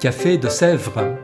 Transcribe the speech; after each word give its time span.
Café 0.00 0.38
de 0.38 0.48
Sèvres. 0.48 1.16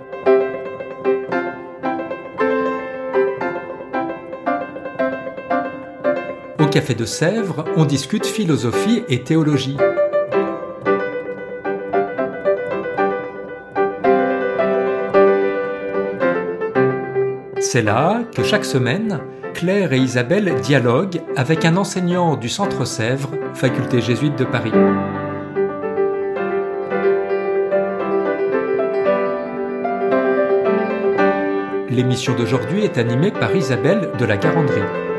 Au 6.58 6.66
Café 6.66 6.94
de 6.94 7.04
Sèvres, 7.04 7.64
on 7.76 7.84
discute 7.84 8.26
philosophie 8.26 9.04
et 9.08 9.22
théologie. 9.22 9.76
C'est 17.72 17.80
là 17.80 18.20
que 18.36 18.44
chaque 18.44 18.66
semaine, 18.66 19.20
Claire 19.54 19.94
et 19.94 19.96
Isabelle 19.96 20.60
dialoguent 20.60 21.22
avec 21.36 21.64
un 21.64 21.78
enseignant 21.78 22.36
du 22.36 22.50
Centre 22.50 22.84
Sèvres, 22.84 23.30
faculté 23.54 24.02
jésuite 24.02 24.36
de 24.36 24.44
Paris. 24.44 24.72
L'émission 31.88 32.34
d'aujourd'hui 32.36 32.84
est 32.84 32.98
animée 32.98 33.30
par 33.30 33.56
Isabelle 33.56 34.10
de 34.18 34.24
la 34.26 34.36
Garandrie. 34.36 35.11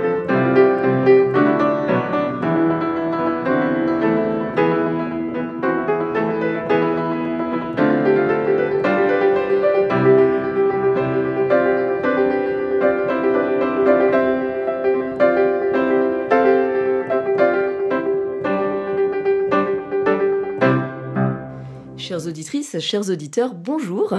Auditrices, 22.34 22.80
chers 22.80 23.12
auditeurs, 23.12 23.54
bonjour. 23.54 24.12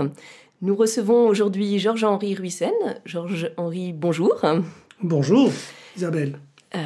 Nous 0.63 0.77
recevons 0.77 1.27
aujourd'hui 1.27 1.81
Georges-Henri 1.81 2.37
Ruissen. 2.37 2.71
Georges-Henri, 3.05 3.93
bonjour. 3.93 4.41
Bonjour, 5.03 5.51
Isabelle. 5.97 6.39
Euh, 6.77 6.79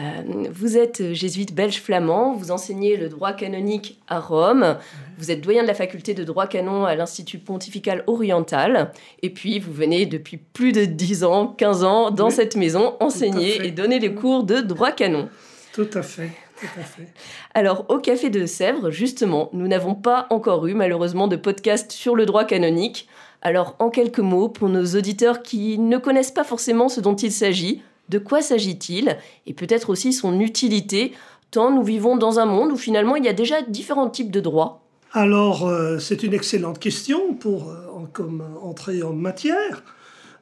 vous 0.51 0.79
êtes 0.79 1.13
jésuite 1.13 1.55
belge-flamand, 1.55 2.33
vous 2.35 2.51
enseignez 2.51 2.97
le 2.97 3.11
droit 3.11 3.35
canonique 3.35 4.01
à 4.09 4.21
Rome, 4.21 4.79
vous 5.19 5.31
êtes 5.31 5.43
doyen 5.43 5.61
de 5.61 5.69
la 5.69 5.75
faculté 5.75 6.15
de 6.15 6.25
droit 6.25 6.47
canon 6.47 6.87
à 6.87 6.95
l'Institut 6.95 7.39
pontifical 7.39 8.05
oriental, 8.07 8.93
et 9.21 9.29
puis 9.29 9.59
vous 9.59 9.73
venez 9.73 10.07
depuis 10.07 10.39
plus 10.39 10.73
de 10.73 10.87
10 10.87 11.25
ans, 11.25 11.49
15 11.49 11.85
ans, 11.85 12.11
dans 12.11 12.29
Oui, 12.29 12.33
cette 12.33 12.57
maison 12.57 12.97
enseigner 13.01 13.67
et 13.67 13.71
donner 13.71 13.99
les 13.99 14.15
cours 14.15 14.45
de 14.45 14.61
droit 14.61 14.93
canon. 14.93 15.29
Tout 15.75 15.91
à 15.93 16.01
fait, 16.03 16.31
tout 16.61 16.81
à 16.81 16.83
fait. 16.85 17.09
Alors, 17.55 17.85
au 17.89 17.99
Café 17.99 18.31
de 18.31 18.47
Sèvres, 18.47 18.91
justement, 18.91 19.51
nous 19.53 19.69
n'avons 19.69 19.95
pas 19.95 20.27
encore 20.31 20.67
eu, 20.67 20.75
malheureusement, 20.75 21.29
de 21.29 21.37
podcast 21.37 21.93
sur 21.93 22.15
le 22.17 22.27
droit 22.27 22.45
canonique. 22.45 23.09
Alors, 23.43 23.77
en 23.79 23.91
quelques 23.91 24.19
mots, 24.21 24.49
pour 24.49 24.69
nos 24.69 24.85
auditeurs 24.97 25.43
qui 25.43 25.79
ne 25.79 25.99
connaissent 25.99 26.33
pas 26.33 26.45
forcément 26.45 26.89
ce 26.89 27.01
dont 27.01 27.15
il 27.17 27.31
s'agit, 27.33 27.83
de 28.09 28.19
quoi 28.19 28.41
s'agit-il 28.43 29.17
Et 29.47 29.55
peut-être 29.55 29.91
aussi 29.91 30.13
son 30.13 30.41
utilité, 30.41 31.13
tant 31.51 31.71
nous 31.71 31.83
vivons 31.85 32.17
dans 32.17 32.39
un 32.39 32.47
monde 32.47 32.73
où 32.73 32.77
finalement 32.77 33.17
il 33.17 33.25
y 33.25 33.29
a 33.29 33.33
déjà 33.35 33.63
différents 33.63 34.11
types 34.11 34.31
de 34.31 34.41
droits. 34.41 34.81
Alors, 35.13 35.67
euh, 35.67 35.99
c'est 35.99 36.23
une 36.23 36.35
excellente 36.35 36.79
question 36.79 37.35
pour 37.35 37.71
euh, 37.71 37.77
en- 37.97 38.07
comme 38.07 38.43
entrer 38.63 39.03
en 39.03 39.13
matière. 39.13 39.83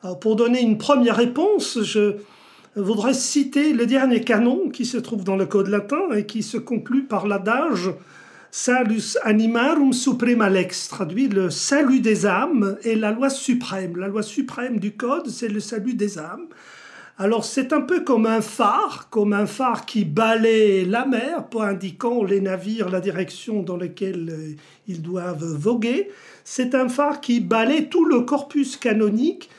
Alors, 0.02 0.18
pour 0.18 0.36
donner 0.36 0.60
une 0.60 0.78
première 0.78 1.16
réponse, 1.16 1.78
je 1.82 2.16
voudrais 2.80 3.14
citer 3.14 3.72
le 3.72 3.86
dernier 3.86 4.20
canon 4.20 4.68
qui 4.68 4.84
se 4.84 4.98
trouve 4.98 5.24
dans 5.24 5.36
le 5.36 5.46
Code 5.46 5.68
latin 5.68 6.12
et 6.14 6.26
qui 6.26 6.42
se 6.42 6.58
conclut 6.58 7.04
par 7.04 7.26
l'adage 7.26 7.90
Salus 8.50 9.18
animarum 9.22 9.92
suprema 9.92 10.48
lex, 10.48 10.88
traduit 10.88 11.28
le 11.28 11.50
salut 11.50 12.00
des 12.00 12.24
âmes 12.24 12.78
est 12.84 12.94
la 12.94 13.12
loi 13.12 13.28
suprême. 13.28 13.98
La 13.98 14.08
loi 14.08 14.22
suprême 14.22 14.78
du 14.78 14.92
Code, 14.92 15.28
c'est 15.28 15.48
le 15.48 15.60
salut 15.60 15.92
des 15.92 16.18
âmes. 16.18 16.46
Alors 17.18 17.44
c'est 17.44 17.72
un 17.72 17.80
peu 17.80 18.00
comme 18.00 18.26
un 18.26 18.40
phare, 18.40 19.08
comme 19.10 19.32
un 19.32 19.46
phare 19.46 19.84
qui 19.84 20.04
balaie 20.04 20.84
la 20.84 21.06
mer 21.06 21.48
pour 21.48 21.64
indiquant 21.64 22.24
les 22.24 22.40
navires 22.40 22.90
la 22.90 23.00
direction 23.00 23.62
dans 23.62 23.76
laquelle 23.76 24.28
euh, 24.30 24.54
ils 24.86 25.02
doivent 25.02 25.44
voguer. 25.44 26.10
C'est 26.44 26.74
un 26.74 26.88
phare 26.88 27.20
qui 27.20 27.40
balaie 27.40 27.88
tout 27.88 28.04
le 28.04 28.20
corpus 28.20 28.76
canonique, 28.76 29.50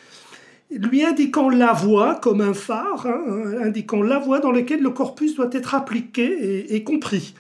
lui 0.69 1.03
indiquant 1.03 1.49
la 1.49 1.73
voie 1.73 2.15
comme 2.15 2.41
un 2.41 2.53
phare, 2.53 3.07
hein, 3.07 3.55
indiquant 3.63 4.01
la 4.01 4.19
voie 4.19 4.39
dans 4.39 4.51
laquelle 4.51 4.81
le 4.81 4.89
corpus 4.89 5.35
doit 5.35 5.49
être 5.51 5.75
appliqué 5.75 6.75
et, 6.75 6.83
compris. 6.83 7.33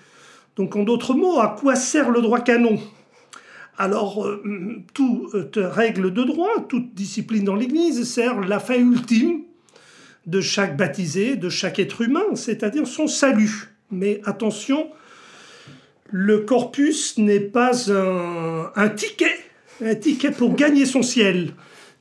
Donc 0.55 0.75
en 0.75 0.83
d'autres 0.83 1.13
mots, 1.13 1.39
à 1.39 1.55
quoi 1.59 1.75
sert 1.75 2.09
le 2.09 2.21
droit 2.21 2.39
canon? 2.39 2.79
Alors, 3.77 4.25
euh, 4.25 4.83
toute 4.93 5.55
règle 5.57 6.11
de 6.11 6.23
droit, 6.23 6.65
toute 6.67 6.95
discipline 6.95 7.43
dans 7.43 7.55
l'Église 7.55 8.09
sert 8.09 8.39
la 8.41 8.59
fin 8.59 8.75
ultime 8.75 9.41
de 10.25 10.41
chaque 10.41 10.75
baptisé, 10.75 11.35
de 11.35 11.49
chaque 11.49 11.79
être 11.79 12.01
humain, 12.01 12.35
c'est-à-dire 12.35 12.87
son 12.87 13.07
salut. 13.07 13.69
Mais 13.91 14.19
attention, 14.25 14.89
le 16.09 16.39
corpus 16.39 17.17
n'est 17.17 17.39
pas 17.39 17.91
un 17.91 18.89
ticket, 18.89 19.37
un 19.81 19.95
ticket 19.95 20.31
pour 20.31 20.55
gagner 20.55 20.85
son 20.85 21.03
ciel, 21.03 21.53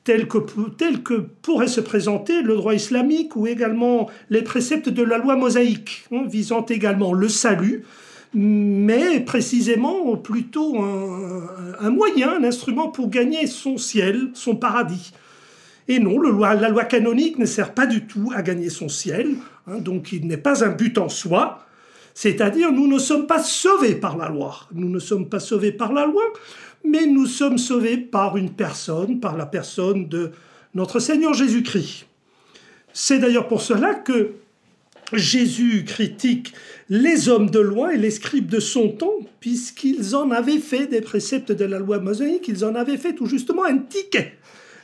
tel 0.07 0.29
que, 0.29 0.39
tel 0.79 1.03
que 1.03 1.15
pourrait 1.15 1.67
se 1.67 1.81
présenter 1.81 2.41
le 2.41 2.55
droit 2.55 2.75
islamique 2.75 3.35
ou 3.35 3.49
également 3.49 4.09
les 4.31 4.43
préceptes 4.43 4.89
de 4.89 5.03
la 5.03 5.19
loi 5.19 5.35
mosaïque, 5.35 6.05
hein, 6.13 6.23
visant 6.29 6.65
également 6.65 7.13
le 7.13 7.29
salut, 7.29 7.83
mais 8.33 9.19
précisément 9.19 10.17
plutôt 10.17 10.81
un, 10.81 11.91
moyen, 11.91 12.37
un 12.37 12.45
instrument 12.45 12.89
pour 12.89 13.11
gagner 13.11 13.49
son 13.49 13.79
ciel, 13.79 14.31
son 14.35 14.55
paradis. 14.55 15.13
Et 15.89 15.99
non, 15.99 16.21
la 16.21 16.69
loi 16.69 16.85
canonique 16.85 17.39
ne 17.39 17.47
sert 17.47 17.75
pas 17.75 17.87
du 17.87 18.07
tout 18.07 18.31
à 18.33 18.43
gagner 18.43 18.71
son 18.71 18.89
ciel, 18.89 19.35
hein, 19.67 19.79
donc 19.79 20.13
il 20.13 20.29
n'est 20.29 20.37
pas 20.37 20.65
un 20.65 20.71
but 20.71 20.99
en 20.99 21.09
soi. 21.09 21.67
C'est-à-dire, 22.15 22.73
nous 22.73 22.87
ne 22.87 22.99
sommes 22.99 23.27
pas 23.27 23.43
sauvés 23.43 23.95
par 23.95 24.17
la 24.17 24.31
loi. 24.31 24.61
Nous 24.73 24.89
ne 24.89 24.99
sommes 24.99 25.29
pas 25.29 25.41
sauvés 25.41 25.73
par 25.73 25.93
la 25.93 26.07
loi, 26.07 26.23
mais 26.89 27.07
nous 27.07 27.27
sommes 27.27 27.59
sauvés 27.59 27.97
par 27.97 28.37
une 28.37 28.51
personne, 28.51 29.21
par 29.21 29.37
la 29.37 29.47
personne 29.47 30.09
de 30.09 30.33
notre 30.75 31.01
Seigneur 31.01 31.35
Jésus-Christ. 31.35 32.07
C'est 32.93 33.19
d'ailleurs 33.19 33.49
pour 33.49 33.63
cela 33.63 33.95
que 33.95 34.33
Jésus 35.13 35.85
critique 35.85 36.53
les 36.89 37.29
hommes 37.29 37.51
de 37.51 37.61
loi 37.61 37.95
et 37.95 37.99
les 37.99 38.11
scribes 38.11 38.49
de 38.49 38.61
son 38.61 38.89
temps, 38.89 39.19
puisqu'ils 39.41 40.17
en 40.17 40.31
avaient 40.31 40.59
fait 40.59 40.87
des 40.87 41.01
préceptes 41.01 41.53
de 41.53 41.65
la 41.65 41.79
loi 41.79 41.99
mosaïque, 41.99 42.49
ils 42.49 42.65
en 42.65 42.75
avaient 42.75 42.97
fait 42.97 43.15
tout 43.15 43.27
justement 43.27 43.65
un 43.65 43.79
ticket, 43.79 44.33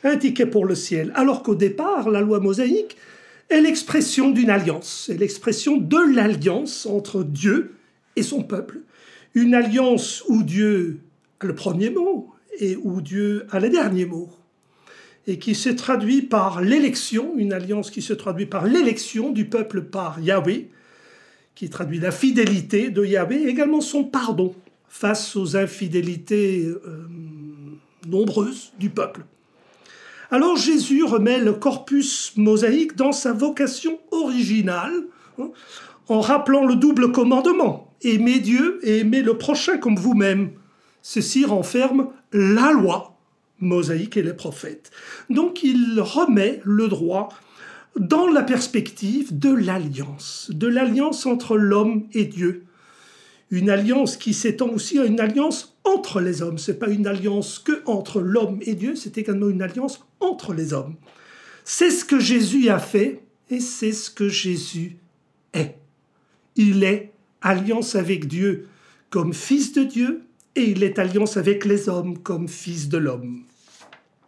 un 0.04 0.16
ticket 0.16 0.46
pour 0.46 0.64
le 0.64 0.74
ciel. 0.74 1.12
Alors 1.14 1.42
qu'au 1.42 1.54
départ, 1.54 2.10
la 2.10 2.20
loi 2.20 2.40
mosaïque 2.40 2.96
est 3.48 3.60
l'expression 3.60 4.30
d'une 4.30 4.50
alliance, 4.50 5.10
est 5.12 5.18
l'expression 5.18 5.76
de 5.76 6.14
l'alliance 6.14 6.86
entre 6.86 7.22
Dieu 7.22 7.74
et 8.16 8.22
son 8.22 8.42
peuple. 8.42 8.80
Une 9.34 9.54
alliance 9.54 10.22
où 10.28 10.42
Dieu 10.42 11.00
le 11.46 11.54
premier 11.54 11.90
mot 11.90 12.30
et 12.58 12.76
où 12.76 13.00
Dieu 13.00 13.46
a 13.50 13.60
le 13.60 13.68
dernier 13.68 14.06
mot 14.06 14.30
et 15.26 15.38
qui 15.38 15.54
se 15.54 15.68
traduit 15.68 16.22
par 16.22 16.60
l'élection, 16.60 17.34
une 17.36 17.52
alliance 17.52 17.90
qui 17.90 18.02
se 18.02 18.12
traduit 18.12 18.46
par 18.46 18.66
l'élection 18.66 19.30
du 19.30 19.44
peuple 19.44 19.82
par 19.82 20.18
Yahweh, 20.20 20.68
qui 21.54 21.70
traduit 21.70 22.00
la 22.00 22.10
fidélité 22.10 22.90
de 22.90 23.04
Yahweh, 23.04 23.48
également 23.48 23.80
son 23.80 24.04
pardon 24.04 24.54
face 24.88 25.36
aux 25.36 25.56
infidélités 25.56 26.66
euh, 26.66 27.06
nombreuses 28.06 28.72
du 28.78 28.90
peuple. 28.90 29.24
Alors 30.30 30.56
Jésus 30.56 31.04
remet 31.04 31.38
le 31.38 31.52
corpus 31.52 32.32
mosaïque 32.36 32.96
dans 32.96 33.12
sa 33.12 33.32
vocation 33.32 33.98
originale, 34.10 35.04
hein, 35.38 35.50
en 36.08 36.20
rappelant 36.20 36.66
le 36.66 36.74
double 36.74 37.12
commandement, 37.12 37.94
aimer 38.02 38.40
Dieu 38.40 38.80
et 38.82 38.98
aimer 38.98 39.22
le 39.22 39.38
prochain 39.38 39.76
comme 39.78 39.96
vous-même. 39.96 40.50
Ceci 41.02 41.44
renferme 41.44 42.08
la 42.32 42.72
loi 42.72 43.18
mosaïque 43.58 44.16
et 44.16 44.22
les 44.22 44.34
prophètes. 44.34 44.90
Donc 45.30 45.62
il 45.62 46.00
remet 46.00 46.60
le 46.64 46.88
droit 46.88 47.28
dans 47.96 48.26
la 48.26 48.42
perspective 48.42 49.38
de 49.38 49.52
l'alliance, 49.52 50.50
de 50.52 50.66
l'alliance 50.66 51.26
entre 51.26 51.56
l'homme 51.56 52.06
et 52.12 52.24
Dieu. 52.24 52.64
Une 53.50 53.68
alliance 53.68 54.16
qui 54.16 54.32
s'étend 54.32 54.68
aussi 54.68 54.98
à 54.98 55.04
une 55.04 55.20
alliance 55.20 55.76
entre 55.84 56.20
les 56.20 56.40
hommes. 56.40 56.58
Ce 56.58 56.72
n'est 56.72 56.78
pas 56.78 56.88
une 56.88 57.06
alliance 57.06 57.58
que 57.58 57.82
entre 57.84 58.20
l'homme 58.20 58.60
et 58.62 58.74
Dieu, 58.74 58.96
c'est 58.96 59.18
également 59.18 59.48
une 59.48 59.62
alliance 59.62 60.06
entre 60.20 60.54
les 60.54 60.72
hommes. 60.72 60.94
C'est 61.64 61.90
ce 61.90 62.04
que 62.04 62.18
Jésus 62.18 62.70
a 62.70 62.78
fait 62.78 63.22
et 63.50 63.60
c'est 63.60 63.92
ce 63.92 64.10
que 64.10 64.28
Jésus 64.28 64.96
est. 65.52 65.76
Il 66.56 66.82
est 66.82 67.12
alliance 67.42 67.94
avec 67.94 68.26
Dieu 68.26 68.68
comme 69.10 69.34
fils 69.34 69.72
de 69.74 69.82
Dieu 69.82 70.22
et 70.54 70.70
il 70.70 70.82
est 70.82 70.98
alliance 70.98 71.36
avec 71.36 71.64
les 71.64 71.88
hommes 71.88 72.18
comme 72.18 72.48
fils 72.48 72.88
de 72.88 72.98
l'homme. 72.98 73.42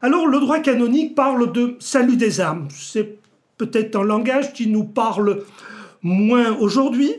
Alors 0.00 0.26
le 0.26 0.40
droit 0.40 0.58
canonique 0.58 1.14
parle 1.14 1.52
de 1.52 1.76
salut 1.78 2.16
des 2.16 2.40
âmes. 2.40 2.68
C'est 2.70 3.16
peut-être 3.56 3.96
un 3.96 4.04
langage 4.04 4.52
qui 4.52 4.66
nous 4.66 4.84
parle 4.84 5.44
moins 6.02 6.56
aujourd'hui, 6.58 7.12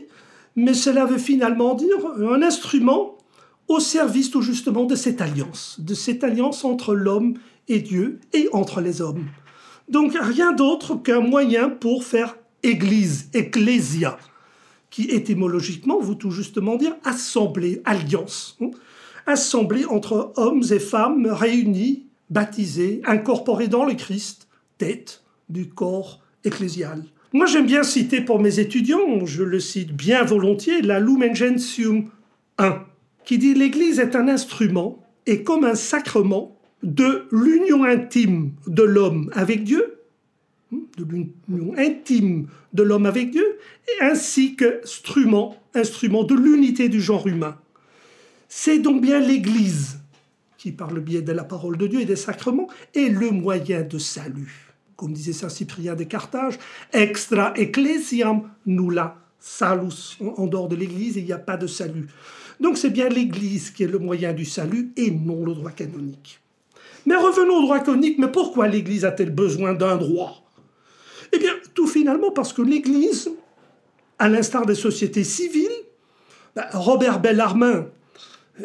mais 0.54 0.74
cela 0.74 1.04
veut 1.04 1.18
finalement 1.18 1.74
dire 1.74 1.96
un 2.18 2.42
instrument 2.42 3.16
au 3.68 3.80
service 3.80 4.30
tout 4.30 4.42
justement 4.42 4.84
de 4.84 4.94
cette 4.94 5.20
alliance, 5.20 5.76
de 5.80 5.94
cette 5.94 6.22
alliance 6.22 6.64
entre 6.64 6.94
l'homme 6.94 7.34
et 7.68 7.80
Dieu 7.80 8.20
et 8.32 8.48
entre 8.52 8.80
les 8.80 9.00
hommes. 9.00 9.24
Donc 9.88 10.16
rien 10.20 10.52
d'autre 10.52 10.96
qu'un 10.96 11.20
moyen 11.20 11.68
pour 11.68 12.04
faire 12.04 12.36
église, 12.62 13.28
ecclésia, 13.34 14.18
qui 14.90 15.04
étymologiquement 15.10 16.00
veut 16.00 16.14
tout 16.14 16.30
justement 16.30 16.76
dire 16.76 16.96
assemblée, 17.04 17.82
alliance. 17.84 18.58
Assemblée 19.26 19.84
entre 19.86 20.32
hommes 20.36 20.62
et 20.70 20.78
femmes 20.78 21.26
réunis, 21.26 22.06
baptisés, 22.30 23.02
incorporés 23.04 23.68
dans 23.68 23.84
le 23.84 23.94
Christ, 23.94 24.48
tête 24.78 25.22
du 25.48 25.68
corps 25.68 26.20
ecclésial. 26.44 27.02
Moi 27.32 27.46
j'aime 27.46 27.66
bien 27.66 27.82
citer 27.82 28.20
pour 28.20 28.40
mes 28.40 28.60
étudiants, 28.60 29.26
je 29.26 29.42
le 29.42 29.60
cite 29.60 29.92
bien 29.92 30.22
volontiers, 30.22 30.80
la 30.80 31.00
Lumen 31.00 31.34
Gentium 31.34 32.08
1, 32.58 32.84
qui 33.24 33.38
dit 33.38 33.54
l'Église 33.54 33.98
est 33.98 34.14
un 34.16 34.28
instrument 34.28 35.02
et 35.26 35.42
comme 35.42 35.64
un 35.64 35.74
sacrement 35.74 36.56
de 36.82 37.26
l'union 37.32 37.84
intime 37.84 38.52
de 38.66 38.84
l'homme 38.84 39.30
avec 39.34 39.64
Dieu, 39.64 39.98
de 40.70 41.04
l'union 41.04 41.74
intime 41.76 42.46
de 42.72 42.82
l'homme 42.82 43.06
avec 43.06 43.32
Dieu, 43.32 43.58
ainsi 44.00 44.54
que 44.54 44.80
instrument, 44.82 45.56
instrument 45.74 46.22
de 46.22 46.34
l'unité 46.34 46.88
du 46.88 47.00
genre 47.00 47.26
humain. 47.26 47.58
C'est 48.58 48.78
donc 48.78 49.02
bien 49.02 49.20
l'Église 49.20 49.98
qui, 50.56 50.72
par 50.72 50.90
le 50.90 51.02
biais 51.02 51.20
de 51.20 51.30
la 51.30 51.44
parole 51.44 51.76
de 51.76 51.86
Dieu 51.86 52.00
et 52.00 52.06
des 52.06 52.16
sacrements, 52.16 52.68
est 52.94 53.10
le 53.10 53.30
moyen 53.30 53.82
de 53.82 53.98
salut. 53.98 54.72
Comme 54.96 55.12
disait 55.12 55.34
Saint 55.34 55.50
Cyprien 55.50 55.94
de 55.94 56.04
Carthage, 56.04 56.58
extra 56.90 57.52
ecclesiam 57.54 58.48
nulla 58.64 59.18
salus. 59.38 60.16
En 60.38 60.46
dehors 60.46 60.68
de 60.68 60.74
l'Église, 60.74 61.16
il 61.16 61.26
n'y 61.26 61.34
a 61.34 61.38
pas 61.38 61.58
de 61.58 61.66
salut. 61.66 62.06
Donc 62.58 62.78
c'est 62.78 62.88
bien 62.88 63.10
l'Église 63.10 63.72
qui 63.72 63.82
est 63.82 63.88
le 63.88 63.98
moyen 63.98 64.32
du 64.32 64.46
salut 64.46 64.90
et 64.96 65.10
non 65.10 65.44
le 65.44 65.52
droit 65.52 65.72
canonique. 65.72 66.40
Mais 67.04 67.14
revenons 67.14 67.58
au 67.58 67.62
droit 67.62 67.80
canonique, 67.80 68.18
mais 68.18 68.32
pourquoi 68.32 68.68
l'Église 68.68 69.04
a-t-elle 69.04 69.34
besoin 69.34 69.74
d'un 69.74 69.98
droit? 69.98 70.42
Eh 71.34 71.38
bien, 71.38 71.52
tout 71.74 71.86
finalement 71.86 72.30
parce 72.30 72.54
que 72.54 72.62
l'Église, 72.62 73.30
à 74.18 74.30
l'instar 74.30 74.64
des 74.64 74.74
sociétés 74.74 75.24
civiles, 75.24 75.68
bah, 76.54 76.70
Robert 76.72 77.20
Bellarmin, 77.20 77.88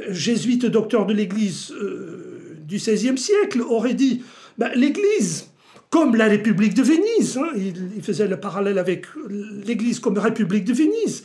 jésuite 0.10 0.66
docteur 0.66 1.06
de 1.06 1.14
l'Église 1.14 1.72
euh, 1.72 2.58
du 2.68 2.78
XVIe 2.78 3.18
siècle, 3.18 3.62
aurait 3.62 3.94
dit 3.94 4.24
bah, 4.58 4.70
l'Église, 4.76 5.48
comme 5.90 6.16
la 6.16 6.26
République 6.26 6.74
de 6.74 6.84
Venise, 6.84 7.38
hein, 7.38 7.50
il, 7.56 8.02
faisait 8.02 8.28
le 8.28 8.40
parallèle 8.40 8.80
avec 8.80 9.06
l'Église 9.66 10.00
comme 10.00 10.18
République 10.18 10.66
de 10.66 10.74
Venise, 10.74 11.24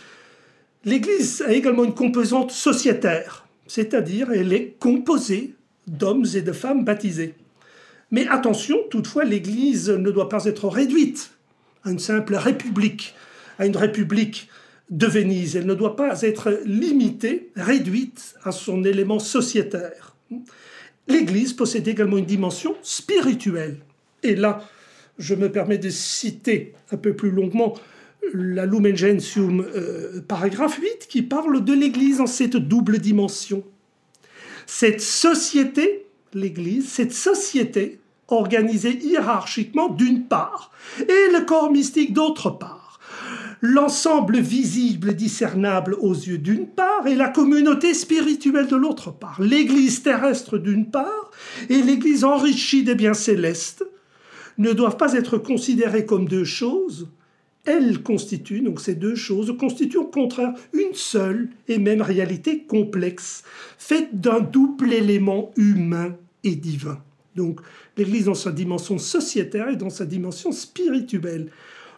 l'Église 0.84 1.42
a 1.42 1.52
également 1.52 1.84
une 1.84 1.94
composante 1.94 2.50
sociétaire, 2.50 3.46
c'est-à-dire 3.66 4.30
elle 4.32 4.52
est 4.52 4.76
composée 4.78 5.54
d'hommes 5.86 6.26
et 6.34 6.42
de 6.42 6.52
femmes 6.52 6.84
baptisés. 6.84 7.34
Mais 8.10 8.26
attention, 8.28 8.78
toutefois, 8.90 9.24
l'Église 9.24 9.90
ne 9.90 10.10
doit 10.10 10.28
pas 10.28 10.44
être 10.44 10.68
réduite 10.68 11.30
à 11.84 11.90
une 11.90 11.98
simple 11.98 12.36
république, 12.36 13.14
à 13.58 13.66
une 13.66 13.76
république 13.76 14.48
de 14.90 15.06
Venise. 15.06 15.56
Elle 15.56 15.66
ne 15.66 15.74
doit 15.74 15.96
pas 15.96 16.22
être 16.22 16.60
limitée, 16.64 17.50
réduite 17.56 18.34
à 18.44 18.52
son 18.52 18.84
élément 18.84 19.18
sociétaire. 19.18 20.16
L'Église 21.08 21.52
possède 21.52 21.86
également 21.86 22.18
une 22.18 22.26
dimension 22.26 22.76
spirituelle. 22.82 23.78
Et 24.22 24.34
là, 24.34 24.68
je 25.18 25.34
me 25.34 25.50
permets 25.50 25.78
de 25.78 25.90
citer 25.90 26.74
un 26.90 26.96
peu 26.96 27.14
plus 27.14 27.30
longuement 27.30 27.74
la 28.32 28.66
Lumen 28.66 28.96
Gentium, 28.96 29.60
euh, 29.60 30.20
paragraphe 30.26 30.78
8, 30.78 31.06
qui 31.08 31.22
parle 31.22 31.64
de 31.64 31.72
l'Église 31.72 32.20
en 32.20 32.26
cette 32.26 32.56
double 32.56 32.98
dimension. 32.98 33.62
Cette 34.66 35.00
société, 35.00 36.06
l'Église, 36.34 36.88
cette 36.88 37.12
société 37.12 38.00
organisée 38.28 38.98
hiérarchiquement 38.98 39.88
d'une 39.88 40.24
part, 40.24 40.72
et 41.00 41.32
le 41.32 41.44
corps 41.44 41.70
mystique 41.70 42.12
d'autre 42.12 42.50
part. 42.50 42.75
L'ensemble 43.62 44.38
visible, 44.38 45.14
discernable 45.14 45.94
aux 46.00 46.14
yeux 46.14 46.38
d'une 46.38 46.66
part, 46.66 47.06
et 47.06 47.14
la 47.14 47.28
communauté 47.28 47.94
spirituelle 47.94 48.66
de 48.66 48.76
l'autre 48.76 49.10
part. 49.10 49.40
L'Église 49.40 50.02
terrestre 50.02 50.58
d'une 50.58 50.90
part, 50.90 51.30
et 51.68 51.80
l'Église 51.82 52.24
enrichie 52.24 52.84
des 52.84 52.94
biens 52.94 53.14
célestes, 53.14 53.84
ne 54.58 54.72
doivent 54.72 54.96
pas 54.96 55.14
être 55.14 55.38
considérées 55.38 56.06
comme 56.06 56.28
deux 56.28 56.44
choses, 56.44 57.08
elles 57.66 58.02
constituent, 58.02 58.60
donc 58.60 58.80
ces 58.80 58.94
deux 58.94 59.16
choses, 59.16 59.54
constituent 59.58 59.98
au 59.98 60.06
contraire 60.06 60.54
une 60.72 60.94
seule 60.94 61.50
et 61.68 61.78
même 61.78 62.00
réalité 62.00 62.62
complexe, 62.62 63.42
faite 63.76 64.20
d'un 64.20 64.40
double 64.40 64.92
élément 64.92 65.50
humain 65.56 66.14
et 66.44 66.54
divin. 66.54 66.98
Donc 67.34 67.60
l'Église 67.96 68.26
dans 68.26 68.34
sa 68.34 68.52
dimension 68.52 68.98
sociétaire 68.98 69.68
et 69.68 69.76
dans 69.76 69.90
sa 69.90 70.06
dimension 70.06 70.52
spirituelle. 70.52 71.50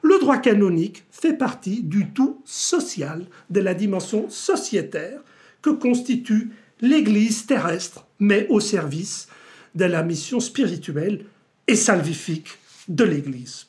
Le 0.03 0.19
droit 0.19 0.39
canonique 0.39 1.05
fait 1.11 1.35
partie 1.35 1.83
du 1.83 2.11
tout 2.11 2.41
social, 2.45 3.27
de 3.51 3.61
la 3.61 3.75
dimension 3.75 4.29
sociétaire 4.29 5.21
que 5.63 5.71
constitue 5.71 6.51
l'Église 6.81 7.47
terrestre, 7.47 8.07
mais 8.21 8.47
au 8.49 8.61
service 8.61 9.29
de 9.75 9.85
la 9.85 10.03
mission 10.03 10.41
spirituelle 10.41 11.25
et 11.67 11.77
salvifique 11.77 12.59
de 12.89 13.05
l'Église. 13.05 13.67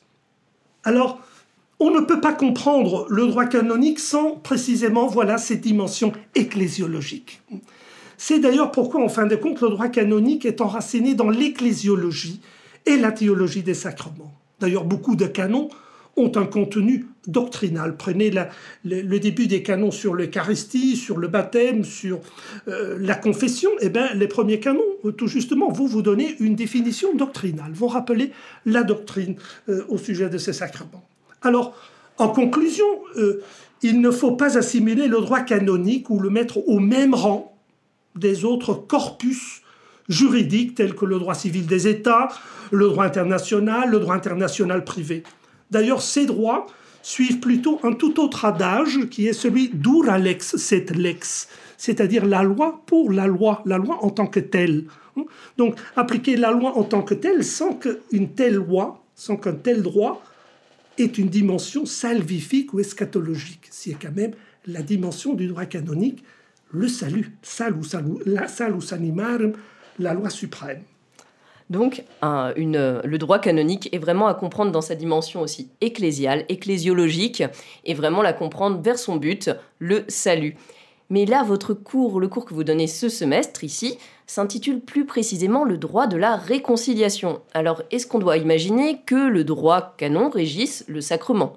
Alors, 0.84 1.20
on 1.78 1.90
ne 1.90 2.00
peut 2.00 2.20
pas 2.20 2.32
comprendre 2.32 3.06
le 3.08 3.26
droit 3.26 3.46
canonique 3.46 3.98
sans 3.98 4.36
précisément 4.36 5.06
voilà 5.06 5.38
cette 5.38 5.62
dimension 5.62 6.12
ecclésiologique. 6.34 7.42
C'est 8.18 8.38
d'ailleurs 8.38 8.70
pourquoi, 8.70 9.02
en 9.02 9.08
fin 9.08 9.26
de 9.26 9.34
compte, 9.34 9.62
le 9.62 9.70
droit 9.70 9.88
canonique 9.88 10.44
est 10.44 10.60
enraciné 10.60 11.14
dans 11.14 11.30
l'ecclésiologie 11.30 12.40
et 12.84 12.98
la 12.98 13.12
théologie 13.12 13.62
des 13.62 13.74
sacrements. 13.74 14.34
D'ailleurs, 14.60 14.84
beaucoup 14.84 15.16
de 15.16 15.26
canons 15.26 15.70
ont 16.20 16.32
un 16.36 16.46
contenu 16.46 17.06
doctrinal. 17.26 17.96
Prenez 17.96 18.32
le, 18.84 19.18
début 19.18 19.46
des 19.46 19.62
canons 19.62 19.90
sur 19.90 20.14
l'Eucharistie, 20.14 20.96
sur 20.96 21.18
le 21.18 21.28
baptême, 21.28 21.84
sur 21.84 22.20
euh, 22.68 22.96
la 23.00 23.14
confession. 23.14 23.70
Eh 23.80 23.88
bien, 23.88 24.12
les 24.14 24.28
premiers 24.28 24.60
canons, 24.60 24.80
tout 25.16 25.26
justement, 25.26 25.70
vont 25.70 25.86
vous 25.86 26.02
donner 26.02 26.36
une 26.40 26.54
définition 26.54 27.14
doctrinale, 27.14 27.72
vont 27.72 27.88
rappeler 27.88 28.32
la 28.66 28.82
doctrine 28.82 29.36
euh, 29.68 29.84
au 29.88 29.98
sujet 29.98 30.28
de 30.28 30.38
ces 30.38 30.52
sacrements. 30.52 31.04
Alors, 31.42 31.74
en 32.18 32.28
conclusion, 32.28 32.86
euh, 33.16 33.42
il 33.82 34.00
ne 34.00 34.10
faut 34.10 34.32
pas 34.32 34.58
assimiler 34.58 35.08
le 35.08 35.20
droit 35.20 35.40
canonique 35.40 36.10
ou 36.10 36.20
le 36.20 36.30
mettre 36.30 36.58
au 36.68 36.78
même 36.78 37.14
rang 37.14 37.56
des 38.14 38.44
autres 38.44 38.74
corpus 38.74 39.62
juridiques 40.08 40.74
tels 40.74 40.94
que 40.94 41.04
le 41.04 41.18
droit 41.18 41.34
civil 41.34 41.66
des 41.66 41.88
États, 41.88 42.28
le 42.72 42.88
droit 42.88 43.04
international, 43.04 43.90
le 43.90 44.00
droit 44.00 44.14
international 44.14 44.84
privé. 44.84 45.22
D'ailleurs, 45.70 46.02
ces 46.02 46.26
droits 46.26 46.66
suivent 47.02 47.40
plutôt 47.40 47.80
un 47.82 47.92
tout 47.92 48.20
autre 48.20 48.44
adage 48.44 49.08
qui 49.10 49.26
est 49.26 49.32
celui 49.32 49.70
dura 49.72 50.18
lex 50.18 50.56
set 50.56 50.94
lex, 50.94 51.48
c'est-à-dire 51.78 52.26
la 52.26 52.42
loi 52.42 52.82
pour 52.86 53.10
la 53.10 53.26
loi, 53.26 53.62
la 53.64 53.78
loi 53.78 54.04
en 54.04 54.10
tant 54.10 54.26
que 54.26 54.40
telle. 54.40 54.84
Donc, 55.56 55.78
appliquer 55.96 56.36
la 56.36 56.50
loi 56.50 56.76
en 56.76 56.84
tant 56.84 57.02
que 57.02 57.14
telle 57.14 57.44
sans 57.44 57.74
qu'une 57.74 58.30
telle 58.34 58.54
loi, 58.54 59.02
sans 59.14 59.36
qu'un 59.36 59.54
tel 59.54 59.82
droit 59.82 60.22
est 60.98 61.18
une 61.18 61.28
dimension 61.28 61.86
salvifique 61.86 62.74
ou 62.74 62.80
eschatologique. 62.80 63.68
C'est 63.70 63.94
quand 63.94 64.14
même 64.14 64.32
la 64.66 64.82
dimension 64.82 65.34
du 65.34 65.46
droit 65.46 65.64
canonique, 65.64 66.22
le 66.72 66.88
salut, 66.88 67.36
salus, 67.42 67.94
la 68.26 68.46
salus 68.46 68.92
animarum, 68.92 69.52
la 69.98 70.14
loi 70.14 70.30
suprême. 70.30 70.82
Donc, 71.70 72.02
le 72.22 73.16
droit 73.16 73.38
canonique 73.38 73.88
est 73.92 73.98
vraiment 73.98 74.26
à 74.26 74.34
comprendre 74.34 74.72
dans 74.72 74.80
sa 74.80 74.96
dimension 74.96 75.40
aussi 75.40 75.70
ecclésiale, 75.80 76.44
ecclésiologique, 76.48 77.44
et 77.84 77.94
vraiment 77.94 78.22
la 78.22 78.32
comprendre 78.32 78.80
vers 78.82 78.98
son 78.98 79.16
but, 79.16 79.50
le 79.78 80.04
salut. 80.08 80.56
Mais 81.10 81.26
là, 81.26 81.42
votre 81.42 81.74
cours, 81.74 82.20
le 82.20 82.28
cours 82.28 82.44
que 82.44 82.54
vous 82.54 82.64
donnez 82.64 82.86
ce 82.86 83.08
semestre 83.08 83.64
ici, 83.64 83.98
s'intitule 84.26 84.80
plus 84.80 85.04
précisément 85.04 85.64
le 85.64 85.76
droit 85.76 86.06
de 86.06 86.16
la 86.16 86.36
réconciliation. 86.36 87.40
Alors, 87.52 87.82
est-ce 87.90 88.06
qu'on 88.06 88.20
doit 88.20 88.36
imaginer 88.36 89.00
que 89.04 89.28
le 89.28 89.42
droit 89.42 89.94
canon 89.96 90.30
régisse 90.30 90.84
le 90.86 91.00
sacrement? 91.00 91.56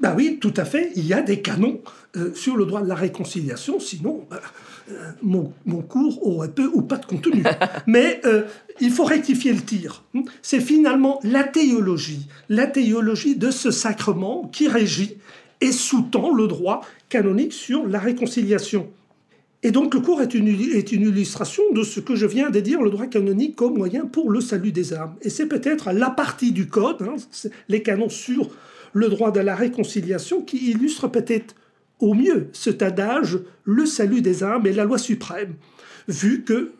Ben 0.00 0.14
oui, 0.16 0.38
tout 0.40 0.52
à 0.56 0.64
fait. 0.64 0.90
Il 0.96 1.06
y 1.06 1.14
a 1.14 1.22
des 1.22 1.40
canons 1.40 1.80
euh, 2.16 2.34
sur 2.34 2.56
le 2.56 2.66
droit 2.66 2.82
de 2.82 2.88
la 2.88 2.96
réconciliation, 2.96 3.80
sinon 3.80 4.26
ben, 4.28 4.40
euh, 4.90 5.12
mon, 5.22 5.82
cours 5.82 6.26
aurait 6.26 6.50
peu 6.50 6.68
ou 6.74 6.82
pas 6.82 6.96
de 6.96 7.06
contenu. 7.06 7.44
Mais 7.86 8.20
euh, 8.26 8.42
il 8.82 8.90
faut 8.90 9.04
rectifier 9.04 9.52
le 9.52 9.60
tir. 9.60 10.02
C'est 10.42 10.60
finalement 10.60 11.20
la 11.22 11.44
théologie, 11.44 12.26
la 12.48 12.66
théologie 12.66 13.36
de 13.36 13.52
ce 13.52 13.70
sacrement 13.70 14.50
qui 14.52 14.66
régit 14.66 15.18
et 15.60 15.70
sous-tend 15.70 16.34
le 16.34 16.48
droit 16.48 16.80
canonique 17.08 17.52
sur 17.52 17.86
la 17.86 18.00
réconciliation. 18.00 18.90
Et 19.62 19.70
donc 19.70 19.94
le 19.94 20.00
cours 20.00 20.20
est 20.20 20.34
une, 20.34 20.48
illustration 20.48 21.62
de 21.72 21.84
ce 21.84 22.00
que 22.00 22.16
je 22.16 22.26
viens 22.26 22.50
de 22.50 22.58
dire, 22.58 22.82
le 22.82 22.90
droit 22.90 23.06
canonique 23.06 23.54
comme 23.54 23.74
moyen 23.74 24.04
pour 24.04 24.30
le 24.32 24.40
salut 24.40 24.72
des 24.72 24.92
âmes. 24.92 25.14
Et 25.22 25.30
c'est 25.30 25.46
peut-être 25.46 25.92
la 25.92 26.10
partie 26.10 26.50
du 26.50 26.66
code, 26.66 27.02
hein, 27.02 27.14
les 27.68 27.84
canons 27.84 28.08
sur 28.08 28.50
le 28.94 29.08
droit 29.08 29.30
de 29.30 29.38
la 29.38 29.54
réconciliation, 29.54 30.42
qui 30.42 30.72
illustre 30.72 31.06
peut-être 31.06 31.54
au 32.00 32.14
mieux 32.14 32.48
cet 32.52 32.82
adage, 32.82 33.38
le 33.62 33.86
salut 33.86 34.22
des 34.22 34.42
âmes 34.42 34.66
est 34.66 34.72
la 34.72 34.82
loi 34.82 34.98
suprême, 34.98 35.54
vu 36.08 36.42
que 36.42 36.72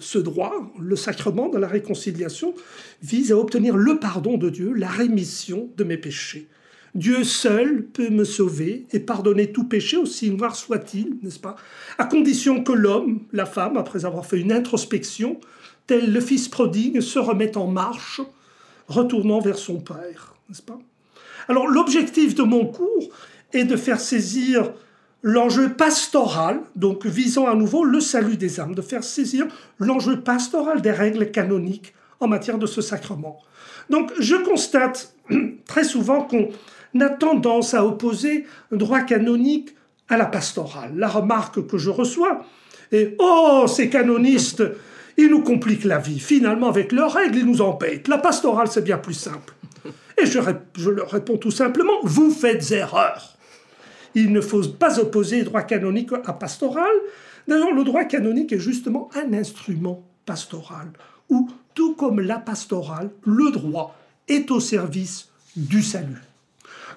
ce 0.00 0.18
droit, 0.18 0.72
le 0.80 0.96
sacrement 0.96 1.48
de 1.48 1.58
la 1.58 1.68
réconciliation, 1.68 2.54
vise 3.02 3.32
à 3.32 3.36
obtenir 3.36 3.76
le 3.76 3.98
pardon 3.98 4.36
de 4.36 4.50
Dieu, 4.50 4.72
la 4.72 4.88
rémission 4.88 5.68
de 5.76 5.84
mes 5.84 5.96
péchés. 5.96 6.48
Dieu 6.94 7.24
seul 7.24 7.84
peut 7.86 8.10
me 8.10 8.24
sauver 8.24 8.86
et 8.92 9.00
pardonner 9.00 9.50
tout 9.50 9.64
péché, 9.64 9.96
aussi 9.96 10.30
noir 10.30 10.54
soit-il, 10.54 11.16
n'est-ce 11.22 11.40
pas? 11.40 11.56
À 11.98 12.04
condition 12.04 12.62
que 12.62 12.72
l'homme, 12.72 13.20
la 13.32 13.46
femme, 13.46 13.76
après 13.76 14.04
avoir 14.04 14.26
fait 14.26 14.38
une 14.38 14.52
introspection, 14.52 15.40
tel 15.88 16.12
le 16.12 16.20
fils 16.20 16.48
prodigue, 16.48 17.00
se 17.00 17.18
remette 17.18 17.56
en 17.56 17.66
marche, 17.66 18.20
retournant 18.86 19.40
vers 19.40 19.58
son 19.58 19.80
Père, 19.80 20.36
n'est-ce 20.48 20.62
pas? 20.62 20.78
Alors 21.48 21.66
l'objectif 21.66 22.34
de 22.34 22.42
mon 22.42 22.66
cours 22.66 23.08
est 23.52 23.64
de 23.64 23.76
faire 23.76 24.00
saisir 24.00 24.72
l'enjeu 25.24 25.72
pastoral, 25.72 26.60
donc 26.76 27.06
visant 27.06 27.46
à 27.46 27.54
nouveau 27.54 27.82
le 27.82 27.98
salut 27.98 28.36
des 28.36 28.60
âmes, 28.60 28.74
de 28.74 28.82
faire 28.82 29.02
saisir 29.02 29.46
l'enjeu 29.78 30.20
pastoral 30.20 30.82
des 30.82 30.92
règles 30.92 31.30
canoniques 31.30 31.94
en 32.20 32.28
matière 32.28 32.58
de 32.58 32.66
ce 32.66 32.82
sacrement. 32.82 33.40
Donc 33.88 34.12
je 34.20 34.36
constate 34.36 35.14
très 35.66 35.84
souvent 35.84 36.22
qu'on 36.22 36.50
n'a 36.92 37.08
tendance 37.08 37.72
à 37.72 37.84
opposer 37.86 38.44
un 38.70 38.76
droit 38.76 39.00
canonique 39.00 39.74
à 40.10 40.18
la 40.18 40.26
pastorale. 40.26 40.92
La 40.94 41.08
remarque 41.08 41.66
que 41.66 41.78
je 41.78 41.90
reçois 41.90 42.44
est 42.92 43.16
Oh, 43.18 43.64
ces 43.66 43.88
canonistes, 43.88 44.62
ils 45.16 45.30
nous 45.30 45.42
compliquent 45.42 45.84
la 45.84 45.98
vie. 45.98 46.20
Finalement, 46.20 46.68
avec 46.68 46.92
leurs 46.92 47.14
règles, 47.14 47.38
ils 47.38 47.46
nous 47.46 47.62
embêtent. 47.62 48.08
La 48.08 48.18
pastorale, 48.18 48.68
c'est 48.68 48.84
bien 48.84 48.98
plus 48.98 49.14
simple. 49.14 49.54
Et 50.20 50.26
je, 50.26 50.90
leur 50.90 51.10
réponds 51.10 51.38
tout 51.38 51.50
simplement 51.50 51.94
Vous 52.02 52.30
faites 52.30 52.70
erreur. 52.70 53.33
Il 54.14 54.32
ne 54.32 54.40
faut 54.40 54.62
pas 54.62 54.98
opposer 54.98 55.42
droit 55.42 55.62
canonique 55.62 56.10
à 56.24 56.32
pastoral. 56.32 56.92
D'ailleurs, 57.48 57.72
le 57.72 57.84
droit 57.84 58.04
canonique 58.04 58.52
est 58.52 58.58
justement 58.58 59.10
un 59.14 59.32
instrument 59.32 60.02
pastoral, 60.24 60.88
où, 61.28 61.50
tout 61.74 61.94
comme 61.94 62.20
la 62.20 62.38
pastorale, 62.38 63.10
le 63.24 63.50
droit 63.50 63.96
est 64.28 64.50
au 64.50 64.60
service 64.60 65.28
du 65.56 65.82
salut. 65.82 66.22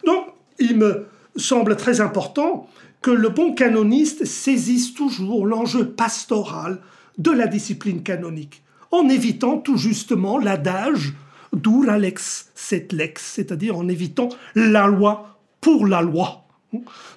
Donc, 0.05 0.27
il 0.59 0.77
me 0.77 1.07
semble 1.35 1.75
très 1.75 2.01
important 2.01 2.69
que 3.01 3.11
le 3.11 3.29
bon 3.29 3.53
canoniste 3.53 4.25
saisisse 4.25 4.93
toujours 4.93 5.45
l'enjeu 5.45 5.89
pastoral 5.89 6.79
de 7.17 7.31
la 7.31 7.47
discipline 7.47 8.03
canonique, 8.03 8.63
en 8.91 9.09
évitant 9.09 9.57
tout 9.57 9.77
justement 9.77 10.37
l'adage 10.37 11.13
dura 11.53 11.97
lex 11.97 12.49
lex, 12.91 13.23
c'est-à-dire 13.23 13.77
en 13.77 13.87
évitant 13.87 14.29
la 14.55 14.87
loi 14.87 15.39
pour 15.61 15.87
la 15.87 16.01
loi. 16.01 16.46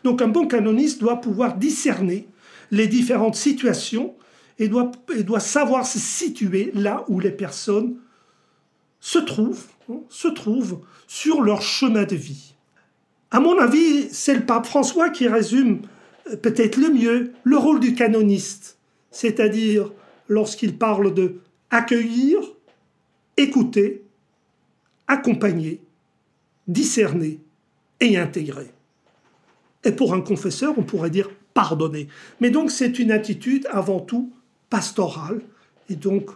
Donc 0.04 0.22
un 0.22 0.28
bon 0.28 0.46
canoniste 0.46 1.00
doit 1.00 1.20
pouvoir 1.20 1.56
discerner 1.56 2.28
les 2.70 2.86
différentes 2.86 3.34
situations 3.34 4.14
et 4.58 4.68
doit, 4.68 5.40
savoir 5.40 5.86
se 5.86 5.98
situer 5.98 6.70
là 6.74 7.04
où 7.08 7.18
les 7.18 7.30
personnes 7.30 7.96
se 9.00 9.18
trouvent, 9.18 9.66
se 10.08 10.28
trouvent 10.28 10.80
sur 11.08 11.40
leur 11.40 11.62
chemin 11.62 12.04
de 12.04 12.16
vie. 12.16 12.54
À 13.30 13.40
mon 13.40 13.58
avis, 13.58 14.08
c'est 14.10 14.34
le 14.34 14.44
pape 14.44 14.66
François 14.66 15.08
qui 15.08 15.28
résume 15.28 15.80
euh, 16.28 16.36
peut-être 16.36 16.76
le 16.76 16.90
mieux 16.90 17.32
le 17.44 17.56
rôle 17.56 17.80
du 17.80 17.94
canoniste, 17.94 18.76
c'est-à-dire 19.10 19.90
lorsqu'il 20.28 20.76
parle 20.76 21.14
de 21.14 21.36
accueillir, 21.70 22.40
écouter, 23.36 24.04
accompagner, 25.06 25.80
discerner 26.66 27.40
et 28.00 28.18
intégrer. 28.18 28.72
Et 29.84 29.92
pour 29.92 30.14
un 30.14 30.20
confesseur, 30.20 30.74
on 30.76 30.82
pourrait 30.82 31.10
dire 31.10 31.30
pardonner. 31.54 32.08
Mais 32.40 32.50
donc 32.50 32.70
c'est 32.70 32.98
une 32.98 33.10
attitude 33.10 33.66
avant 33.70 34.00
tout 34.00 34.32
pastorale, 34.68 35.40
et 35.88 35.96
donc 35.96 36.30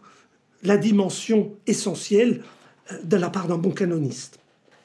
la 0.62 0.76
dimension 0.76 1.52
essentielle 1.66 2.42
euh, 2.90 2.96
de 3.04 3.16
la 3.16 3.30
part 3.30 3.46
d'un 3.46 3.58
bon 3.58 3.70
canoniste. 3.70 4.38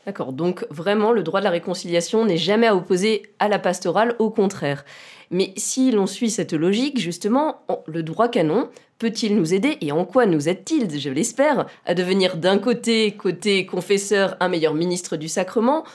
D'accord, 0.05 0.33
donc 0.33 0.65
vraiment 0.69 1.11
le 1.11 1.23
droit 1.23 1.39
de 1.39 1.45
la 1.45 1.51
réconciliation 1.51 2.25
n'est 2.25 2.37
jamais 2.37 2.67
à 2.67 2.75
opposer 2.75 3.23
à 3.39 3.47
la 3.47 3.59
pastorale, 3.59 4.15
au 4.19 4.29
contraire. 4.29 4.85
Mais 5.29 5.53
si 5.57 5.91
l'on 5.91 6.07
suit 6.07 6.31
cette 6.31 6.53
logique, 6.53 6.99
justement, 6.99 7.61
le 7.85 8.01
droit 8.01 8.29
canon 8.29 8.69
peut-il 8.99 9.35
nous 9.35 9.53
aider 9.53 9.77
et 9.81 9.91
en 9.91 10.05
quoi 10.05 10.25
nous 10.25 10.49
aide-t-il, 10.49 10.99
je 10.99 11.09
l'espère, 11.09 11.65
à 11.85 11.93
devenir 11.93 12.37
d'un 12.37 12.57
côté, 12.57 13.11
côté 13.11 13.65
confesseur, 13.65 14.35
un 14.41 14.49
meilleur 14.49 14.73
ministre 14.73 15.15
du 15.15 15.29
sacrement, 15.29 15.85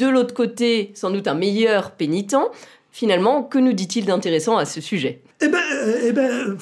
de 0.00 0.06
l'autre 0.06 0.34
côté, 0.34 0.90
sans 0.94 1.10
doute 1.10 1.28
un 1.28 1.34
meilleur 1.34 1.92
pénitent? 1.92 2.36
Finalement, 2.90 3.42
que 3.42 3.58
nous 3.58 3.72
dit-il 3.72 4.06
d'intéressant 4.06 4.56
à 4.56 4.64
ce 4.64 4.80
sujet? 4.80 5.20
Eh 5.40 5.48
bien, 5.48 5.60
eh 6.04 6.12
ben, 6.12 6.56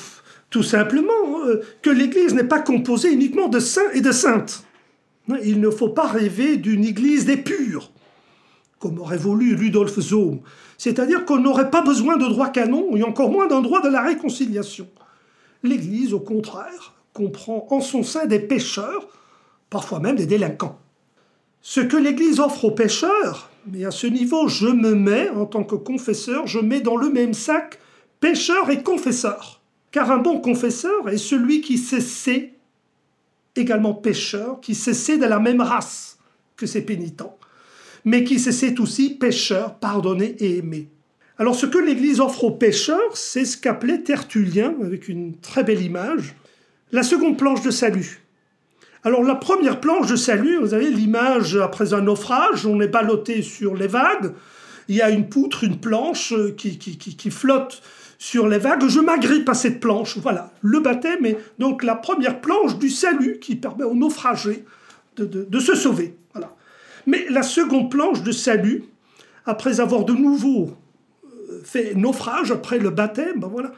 tout 0.51 0.63
simplement 0.63 1.47
euh, 1.47 1.63
que 1.83 1.91
l'Église 1.91 2.35
n'est 2.35 2.45
pas 2.45 2.61
composée 2.61 3.13
uniquement 3.13 3.49
de 3.49 3.61
saints 3.61 3.91
et 3.95 4.01
de 4.01 4.13
saintes. 4.13 4.65
Il 5.45 5.61
ne 5.61 5.71
faut 5.71 5.89
pas 5.89 6.09
rêver 6.09 6.57
d'une 6.57 6.85
église 6.85 7.27
des 7.27 7.37
purs, 7.37 7.93
comme 8.81 8.99
aurait 8.99 9.17
voulu 9.17 9.55
Rudolf 9.55 10.01
Zohm. 10.01 10.41
C'est-à-dire 10.79 11.25
qu'on 11.25 11.39
n'aurait 11.39 11.71
pas 11.71 11.83
besoin 11.83 12.17
de 12.17 12.27
droit 12.27 12.49
canon 12.49 12.97
et 12.97 13.05
encore 13.05 13.31
moins 13.31 13.47
d'un 13.47 13.61
droit 13.61 13.81
de 13.83 13.89
la 13.89 14.03
réconciliation. 14.03 14.89
L'Église, 15.63 16.13
au 16.13 16.21
contraire, 16.21 16.95
comprend 17.13 17.67
en 17.71 17.81
son 17.81 18.03
sein 18.03 18.27
des 18.27 18.41
pécheurs, 18.41 19.09
parfois 19.71 20.01
même 20.01 20.17
des 20.17 20.27
délinquants. 20.27 20.79
Ce 21.61 21.81
que 21.81 21.97
l'Église 21.97 22.41
offre 22.41 22.65
aux 22.65 22.73
pécheurs, 22.73 23.51
mais 23.67 23.85
à 23.85 23.91
ce 23.91 24.07
niveau, 24.07 24.49
je 24.49 24.67
me 24.67 24.95
mets, 24.95 25.29
en 25.31 25.47
tant 25.47 25.63
que 25.63 25.77
confesseur, 25.77 26.47
je 26.47 26.59
mets 26.59 26.81
dans 26.81 26.97
le 26.97 27.11
même 27.11 27.35
sac 27.35 27.79
pécheur 28.19 28.71
et 28.71 28.83
confesseur. 28.83 29.61
Car 29.93 30.11
un 30.11 30.19
bon 30.19 30.41
confesseur 30.41 31.09
est 31.09 31.19
celui 31.19 31.61
qui 31.61 31.79
sait 31.79 32.55
également 33.55 33.95
pécheur, 33.95 34.61
qui 34.61 34.75
cessait 34.75 35.19
de 35.19 35.27
la 35.27 35.39
même 35.39 35.61
race 35.61 36.19
que 36.57 36.67
ses 36.67 36.83
pénitents, 36.83 37.39
mais 38.05 38.25
qui 38.25 38.39
cessait 38.39 38.81
aussi 38.81 39.11
pécheur, 39.11 39.77
pardonné 39.77 40.35
et 40.41 40.59
aimé. 40.59 40.89
Alors 41.43 41.57
ce 41.57 41.67
que 41.67 41.79
l'Église 41.79 42.21
offre 42.21 42.45
aux 42.45 42.53
pécheurs, 42.53 43.17
c'est 43.17 43.45
ce 43.45 43.57
qu'appelait 43.57 43.99
Tertullien, 43.99 44.77
avec 44.81 45.09
une 45.09 45.37
très 45.41 45.65
belle 45.65 45.83
image, 45.83 46.37
la 46.93 47.03
seconde 47.03 47.37
planche 47.37 47.63
de 47.63 47.73
salut. 47.73 48.23
Alors 49.03 49.25
la 49.25 49.35
première 49.35 49.81
planche 49.81 50.09
de 50.09 50.15
salut, 50.15 50.59
vous 50.61 50.73
avez 50.73 50.89
l'image 50.89 51.57
après 51.57 51.95
un 51.95 52.03
naufrage, 52.03 52.65
on 52.65 52.81
est 52.81 52.87
ballotté 52.87 53.43
sur 53.43 53.75
les 53.75 53.89
vagues, 53.89 54.35
il 54.87 54.95
y 54.95 55.03
a 55.03 55.11
une 55.11 55.29
poutre, 55.29 55.65
une 55.65 55.81
planche 55.81 56.33
qui, 56.57 56.79
qui, 56.79 56.97
qui, 56.97 57.17
qui 57.17 57.31
flotte 57.33 57.83
sur 58.19 58.47
les 58.47 58.59
vagues, 58.59 58.87
je 58.87 59.01
m'agrippe 59.01 59.49
à 59.49 59.55
cette 59.55 59.81
planche. 59.81 60.19
Voilà, 60.19 60.53
le 60.61 60.79
baptême 60.79 61.27
est 61.27 61.39
donc 61.59 61.83
la 61.83 61.97
première 61.97 62.41
planche 62.41 62.79
du 62.79 62.89
salut 62.89 63.41
qui 63.41 63.57
permet 63.57 63.83
aux 63.83 63.97
naufragés 63.97 64.65
de, 65.17 65.59
se 65.59 65.75
sauver. 65.75 66.15
Voilà. 66.35 66.55
Mais 67.09 67.27
la 67.31 67.43
seconde 67.43 67.91
planche 67.91 68.23
de 68.23 68.31
salut, 68.31 68.85
après 69.45 69.81
avoir 69.81 70.05
de 70.05 70.13
nouveau 70.13 70.71
euh, 70.71 70.82
fait 71.65 71.95
naufrage, 71.95 72.51
après 72.51 72.79
le 72.79 72.91
baptême, 72.91 73.41
ben 73.41 73.49
voilà, 73.49 73.73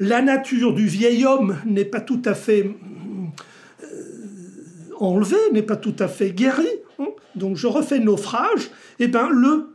la 0.00 0.22
nature 0.22 0.74
du 0.74 0.86
vieil 0.86 1.24
homme 1.24 1.56
n'est 1.66 1.84
pas 1.84 2.00
tout 2.00 2.22
à 2.24 2.34
fait 2.34 2.74
euh, 3.82 3.86
enlevée, 4.98 5.36
n'est 5.52 5.62
pas 5.62 5.76
tout 5.76 5.96
à 5.98 6.08
fait 6.08 6.30
guérie. 6.30 6.66
Hein. 6.98 7.08
donc 7.34 7.56
je 7.56 7.66
refais 7.66 7.98
naufrage, 7.98 8.70
et 8.98 9.08
ben 9.08 9.28
le 9.28 9.74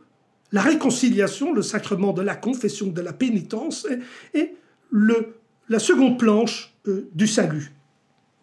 la 0.52 0.62
réconciliation, 0.62 1.54
le 1.54 1.62
sacrement 1.62 2.14
de 2.14 2.22
la 2.22 2.36
confession, 2.36 2.88
de 2.88 3.02
la 3.02 3.14
pénitence, 3.14 3.88
est, 4.34 4.56
le, 4.90 5.36
la 5.68 5.80
seconde 5.80 6.18
planche 6.18 6.74
euh, 6.88 7.08
du 7.14 7.28
salut. 7.28 7.72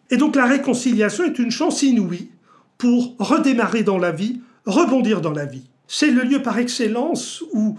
Et 0.09 0.17
donc 0.17 0.35
la 0.35 0.45
réconciliation 0.45 1.25
est 1.25 1.37
une 1.37 1.51
chance 1.51 1.83
inouïe 1.83 2.29
pour 2.77 3.15
redémarrer 3.19 3.83
dans 3.83 3.97
la 3.97 4.11
vie, 4.11 4.41
rebondir 4.65 5.19
dans 5.19 5.33
la 5.33 5.45
vie. 5.45 5.63
C'est 5.87 6.11
le 6.11 6.23
lieu 6.23 6.41
par 6.41 6.57
excellence 6.59 7.43
où 7.51 7.77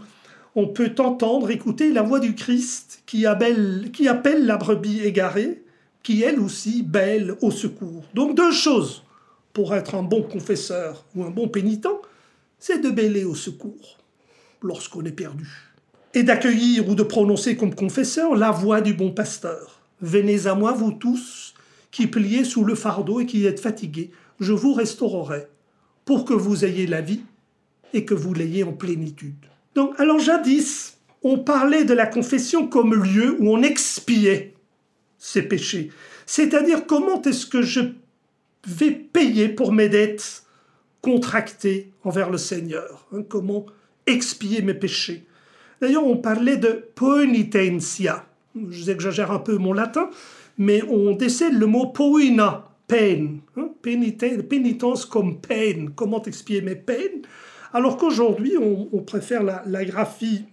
on 0.55 0.67
peut 0.69 0.95
entendre, 0.99 1.51
écouter 1.51 1.93
la 1.93 2.03
voix 2.03 2.21
du 2.21 2.35
Christ 2.35 3.03
qui 3.07 3.27
appelle, 3.27 3.91
la 4.47 4.57
brebis 4.57 5.01
égarée, 5.01 5.63
qui 6.03 6.23
elle 6.23 6.41
aussi 6.41 6.83
belle 6.83 7.37
au 7.43 7.51
secours. 7.51 8.05
Donc 8.15 8.37
deux 8.37 8.53
choses 8.53 9.03
pour 9.53 9.75
être 9.75 9.95
un 9.95 10.03
bon 10.03 10.23
confesseur 10.23 11.05
ou 11.15 11.25
un 11.25 11.31
bon 11.31 11.49
pénitent, 11.49 11.89
c'est 12.59 12.81
de 12.81 12.91
bêler 12.91 13.25
au 13.25 13.35
secours 13.35 13.99
lorsqu'on 14.63 15.05
est 15.05 15.13
perdu. 15.13 15.49
Et 16.15 16.23
d'accueillir 16.23 16.89
ou 16.89 16.95
de 16.95 17.03
prononcer 17.03 17.57
comme 17.57 17.75
confesseur 17.75 18.35
la 18.35 18.51
voix 18.51 18.81
du 18.81 18.95
bon 18.95 19.13
pasteur. 19.13 19.81
Venez 20.01 20.47
à 20.47 20.55
moi, 20.55 20.73
vous 20.73 20.93
tous, 20.93 21.55
qui 21.91 22.07
pliez 22.07 22.45
sous 22.45 22.65
le 22.65 22.75
fardeau 22.75 23.21
et 23.21 23.27
qui 23.27 23.47
êtes 23.47 23.61
fatigués, 23.61 24.11
je 24.41 24.53
vous 24.53 24.73
restaurerai, 24.73 25.49
pour 26.05 26.25
que 26.25 26.35
vous 26.35 26.65
ayez 26.65 26.87
la 26.87 27.01
vie 27.01 27.23
et 27.93 28.05
que 28.05 28.15
vous 28.15 28.33
l'ayez 28.33 28.65
en 28.65 28.73
plénitude. 28.73 29.48
Alors 29.99 30.19
jadis, 30.19 30.99
on 31.23 31.39
parlait 31.39 31.85
de 31.85 31.95
la 31.95 32.07
confession 32.07 32.67
comme 32.67 32.95
lieu 32.95 33.37
où 33.39 33.51
on 33.51 33.63
expiait 33.63 34.55
ses 35.19 35.43
péchés. 35.43 35.91
C'est-à-dire 36.27 36.87
comment 36.87 37.23
est-ce 37.23 37.47
que 37.47 37.63
je 37.63 37.81
vais 38.67 38.91
payer 38.91 39.49
pour 39.49 39.73
mes 39.73 39.89
dettes 39.89 40.45
contractées 41.01 41.91
envers 42.05 42.31
le 42.31 42.39
Seigneur 42.39 43.07
hein, 43.13 43.23
Comment 43.29 43.67
expier 44.07 44.63
mes 44.63 44.75
péchés? 44.75 45.25
D'ailleurs, 45.81 46.07
on 46.07 46.17
parlait 46.17 46.57
de 46.57 46.85
penitentia. 46.95 48.27
Je 48.55 48.83
j'exagère 48.83 49.31
un 49.31 49.39
peu 49.39 49.57
mon 49.59 49.73
latin, 49.73 50.11
mais 50.57 50.83
on 50.83 51.13
décèle 51.13 51.57
le 51.57 51.67
mot 51.67 51.87
poina, 51.87 52.69
peine. 52.89 53.41
Hein, 53.57 53.71
pénitence 53.81 55.05
comme 55.05 55.41
peine. 55.41 55.91
Comment 55.95 56.23
expier 56.23 56.63
mes 56.63 56.75
peines? 56.75 57.23
Alors 57.73 57.97
qu'aujourd'hui, 57.97 58.57
on, 58.59 59.03
préfère 59.03 59.43
la, 59.43 59.85
graphie 59.85 60.45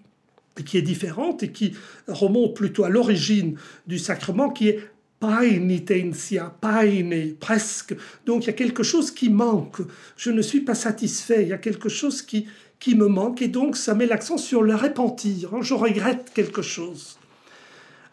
qui 0.66 0.78
est 0.78 0.82
différente 0.82 1.44
et 1.44 1.52
qui 1.52 1.74
remonte 2.08 2.56
plutôt 2.56 2.84
à 2.84 2.90
l'origine 2.90 3.58
du 3.88 4.00
sacrement, 4.00 4.50
qui 4.50 4.70
est 4.70 4.80
paenitentia, 5.20 6.56
paene, 6.62 7.36
presque. 7.40 7.96
Donc 8.26 8.44
il 8.44 8.48
y 8.48 8.50
a 8.50 8.54
quelque 8.54 8.84
chose 8.84 9.12
qui 9.12 9.30
manque. 9.30 9.78
Je 10.18 10.32
ne 10.32 10.42
suis 10.42 10.62
pas 10.62 10.76
satisfait. 10.76 11.44
Il 11.44 11.50
y 11.50 11.54
a 11.54 11.58
quelque 11.58 11.90
chose 11.90 12.22
qui, 12.22 12.48
qui 12.80 12.96
me 12.96 13.08
manque 13.08 13.42
et 13.42 13.48
donc 13.48 13.78
ça 13.78 13.96
met 13.96 14.06
l'accent 14.06 14.38
sur 14.38 14.62
le 14.62 14.76
repentir. 14.76 15.54
Hein. 15.54 15.60
Je 15.62 15.74
regrette 15.74 16.32
quelque 16.34 16.62
chose. 16.62 17.18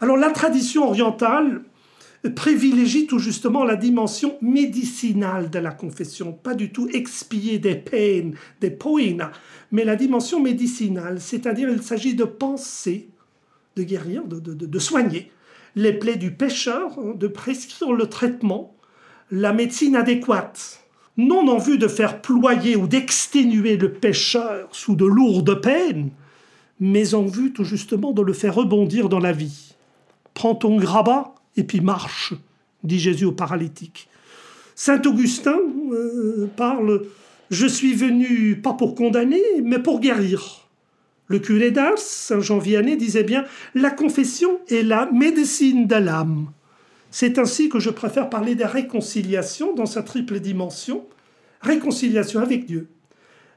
Alors 0.01 0.17
la 0.17 0.31
tradition 0.31 0.89
orientale 0.89 1.63
privilégie 2.29 3.07
tout 3.07 3.19
justement 3.19 3.65
la 3.65 3.77
dimension 3.77 4.37
médicinale 4.41 5.51
de 5.51 5.59
la 5.59 5.73
confession, 5.73 6.33
pas 6.33 6.55
du 6.55 6.71
tout 6.71 6.89
expier 6.93 7.59
des 7.59 7.75
peines, 7.75 8.35
des 8.61 8.71
poina, 8.71 9.33
mais 9.73 9.85
la 9.85 9.97
dimension 9.97 10.41
médicinale, 10.41 11.21
c'est-à-dire 11.21 11.69
il 11.69 11.83
s'agit 11.83 12.15
de 12.15 12.25
penser, 12.25 13.09
de 13.77 13.83
guérir, 13.83 14.25
de, 14.25 14.39
de 14.39 14.79
soigner 14.79 15.31
les 15.77 15.93
plaies 15.93 16.17
du 16.17 16.33
pécheur, 16.33 16.99
hein, 16.99 17.15
de 17.17 17.27
prescrire 17.27 17.93
le 17.93 18.07
traitement, 18.07 18.75
la 19.31 19.53
médecine 19.53 19.97
adéquate, 19.97 20.85
non 21.17 21.49
en 21.49 21.59
vue 21.59 21.79
de 21.79 21.89
faire 21.89 22.21
ployer 22.21 22.77
ou 22.77 22.87
d'exténuer 22.87 23.77
le 23.77 23.93
pécheur 23.93 24.69
sous 24.73 24.95
de 24.95 25.05
lourdes 25.05 25.61
peines, 25.61 26.11
mais 26.81 27.15
en 27.15 27.25
vue 27.25 27.53
tout 27.53 27.65
justement 27.65 28.13
de 28.13 28.23
le 28.23 28.33
faire 28.33 28.55
rebondir 28.55 29.09
dans 29.09 29.21
la 29.21 29.33
vie. 29.33 29.75
Prends 30.35 30.55
ton 30.55 30.77
grabat 30.77 31.32
et 31.57 31.65
puis 31.65 31.81
marche, 31.81 32.35
dit 32.85 32.99
Jésus 32.99 33.25
au 33.25 33.33
paralytique. 33.33 34.09
Saint 34.75 35.03
Augustin 35.03 35.59
euh, 35.93 36.49
parle 36.57 37.03
Je 37.51 37.67
suis 37.67 37.95
venu 37.95 38.61
pas 38.61 38.73
pour 38.73 38.95
condamner, 38.95 39.43
mais 39.63 39.79
pour 39.79 40.01
guérir. 40.01 40.69
Le 41.27 41.39
curé 41.39 41.71
d'Ars, 41.71 41.99
Saint 41.99 42.41
Jean 42.41 42.59
Vianney, 42.59 42.97
disait 42.97 43.25
bien 43.25 43.45
La 43.75 43.91
confession 43.91 44.61
est 44.69 44.83
la 44.83 45.11
médecine 45.13 45.87
de 45.87 45.97
l'âme. 45.97 46.51
C'est 47.11 47.39
ainsi 47.39 47.69
que 47.69 47.79
je 47.79 47.91
préfère 47.91 48.31
parler 48.31 48.55
des 48.55 48.65
réconciliations 48.65 49.75
dans 49.75 49.87
sa 49.87 50.03
triple 50.03 50.41
dimension 50.41 51.05
réconciliation 51.63 52.41
avec 52.41 52.67
Dieu, 52.67 52.89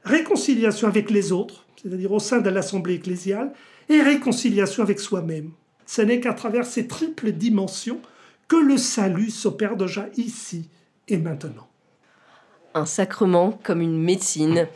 réconciliation 0.04 0.88
avec 0.88 1.10
les 1.10 1.32
autres, 1.32 1.66
c'est-à-dire 1.82 2.12
au 2.12 2.18
sein 2.18 2.40
de 2.40 2.48
l'assemblée 2.48 2.94
ecclésiale, 2.94 3.52
et 3.88 4.00
réconciliation 4.00 4.82
avec 4.82 5.00
soi-même. 5.00 5.50
Ce 5.86 6.02
n'est 6.02 6.20
qu'à 6.20 6.32
travers 6.32 6.66
ces 6.66 6.86
triples 6.86 7.32
dimensions 7.32 8.00
que 8.48 8.56
le 8.56 8.76
salut 8.76 9.30
s'opère 9.30 9.76
déjà 9.76 10.06
ici 10.16 10.68
et 11.08 11.16
maintenant. 11.16 11.68
Un 12.74 12.86
sacrement 12.86 13.58
comme 13.62 13.80
une 13.80 14.00
médecine. 14.02 14.66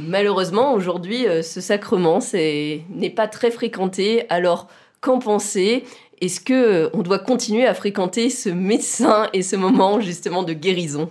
Malheureusement, 0.00 0.72
aujourd'hui, 0.72 1.26
euh, 1.26 1.42
ce 1.42 1.60
sacrement 1.60 2.20
n'est 2.32 3.12
pas 3.14 3.28
très 3.28 3.50
fréquenté. 3.50 4.24
Alors, 4.30 4.68
qu'en 5.00 5.18
penser? 5.18 5.84
Est-ce 6.20 6.40
que 6.40 6.52
euh, 6.52 6.90
on 6.92 7.02
doit 7.02 7.18
continuer 7.18 7.66
à 7.66 7.74
fréquenter 7.74 8.28
ce 8.28 8.50
médecin 8.50 9.28
et 9.32 9.42
ce 9.42 9.56
moment 9.56 10.00
justement 10.00 10.42
de 10.42 10.52
guérison? 10.52 11.10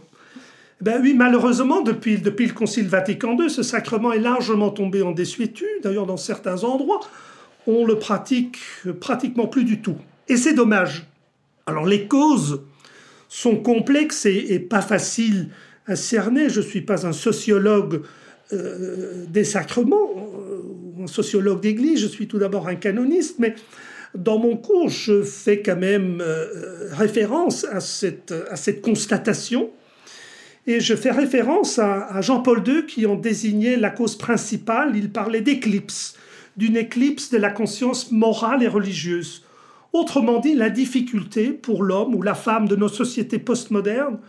Ben 0.82 1.01
oui, 1.01 1.13
malheureusement, 1.13 1.82
depuis, 1.82 2.20
depuis 2.20 2.46
le 2.46 2.54
Concile 2.54 2.88
Vatican 2.88 3.36
II, 3.38 3.50
ce 3.50 3.63
sacrement 3.63 4.13
est 4.13 4.20
largement 4.20 4.70
tombé 4.70 5.01
en 5.01 5.12
désuétude. 5.12 5.68
D'ailleurs, 5.84 6.06
dans 6.06 6.16
certains 6.16 6.63
endroits, 6.63 7.01
on 7.68 7.86
le 7.86 8.00
pratique 8.00 8.57
pratiquement 9.00 9.48
plus 9.48 9.64
du 9.64 9.81
tout. 9.81 9.98
Et 10.27 10.38
c'est 10.38 10.53
dommage. 10.53 11.07
Alors, 11.66 11.86
les 11.86 12.07
causes 12.07 12.62
sont 13.27 13.57
complexes 13.57 14.25
et, 14.25 14.60
pas 14.60 14.81
faciles 14.81 15.50
à 15.86 15.96
cerner. 15.96 16.50
Je 16.50 16.62
ne 16.62 16.66
suis 16.66 16.81
pas 16.81 17.05
un 17.05 17.14
sociologue 17.14 18.01
euh, 18.51 19.25
des 19.27 19.44
sacrements, 19.44 20.10
euh, 20.50 21.03
un 21.03 21.07
sociologue 21.07 21.62
d'église, 21.62 22.01
je 22.01 22.07
suis 22.07 22.27
tout 22.27 22.40
d'abord 22.40 22.68
un 22.68 22.75
canoniste, 22.75 23.38
mais 23.38 23.53
dans 24.16 24.40
mon 24.40 24.57
cours, 24.57 24.90
je 24.90 25.22
fais 25.22 25.62
quand 25.62 25.75
même 25.75 26.20
euh, 26.22 26.90
référence 26.92 27.64
à 27.66 27.79
cette, 27.79 28.33
à 28.50 28.55
cette 28.55 28.81
constatation. 28.81 29.70
Et 30.66 30.79
je 30.79 30.96
fais 30.96 31.12
référence 31.12 31.77
à, 31.77 32.07
à 32.07 32.22
Jean-Paul 32.22 32.64
II 32.68 32.86
qui 32.88 33.05
en 33.05 33.16
désignait 33.16 33.77
la 33.77 33.92
cause 33.92 34.18
principale. 34.18 34.94
Il 34.96 35.12
parlait 35.12 35.42
d'éclipse, 35.42 36.16
d'une 36.57 36.77
éclipse 36.77 37.29
de 37.29 37.38
la 37.38 37.50
conscience 37.50 38.12
morale 38.12 38.64
et 38.64 38.68
religieuse. 38.68 39.46
Autrement 39.94 40.40
dit, 40.40 40.53
la 40.53 40.70
difficulté 40.70 41.51
pour 41.51 41.83
l'homme 41.83 42.14
ou 42.14 42.22
la 42.22 42.35
femme 42.35 42.68
de 42.68 42.75
nos 42.75 42.90
sociétés 42.90 43.40
postmodernes 43.40 44.20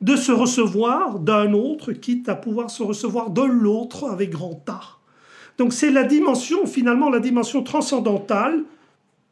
de 0.00 0.16
se 0.16 0.32
recevoir 0.32 1.18
d'un 1.18 1.52
autre, 1.52 1.92
quitte 1.92 2.28
à 2.28 2.34
pouvoir 2.34 2.70
se 2.70 2.82
recevoir 2.82 3.30
de 3.30 3.42
l'autre 3.42 4.10
avec 4.10 4.30
grand 4.30 4.62
A. 4.68 4.80
Donc 5.56 5.72
c'est 5.72 5.90
la 5.90 6.02
dimension, 6.02 6.66
finalement, 6.66 7.10
la 7.10 7.20
dimension 7.20 7.62
transcendantale, 7.62 8.64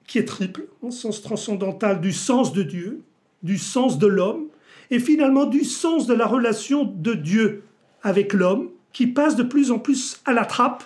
qui 0.07 0.19
est 0.19 0.25
triple, 0.25 0.67
au 0.81 0.91
sens 0.91 1.21
transcendantal 1.21 2.01
du 2.01 2.13
sens 2.13 2.53
de 2.53 2.63
Dieu, 2.63 3.03
du 3.43 3.59
sens 3.59 3.99
de 3.99 4.07
l'homme, 4.07 4.47
et 4.91 4.99
finalement 4.99 5.47
du 5.47 5.65
sens 5.65 6.07
de 6.07 6.15
la 6.15 6.27
relation 6.27 6.85
de 6.85 7.15
Dieu 7.15 7.65
avec 8.03 8.33
l'homme, 8.33 8.69
qui 8.93 9.07
passe 9.07 9.37
de 9.37 9.43
plus 9.43 9.71
en 9.71 9.79
plus 9.79 10.21
à 10.25 10.33
la 10.33 10.45
trappe 10.45 10.85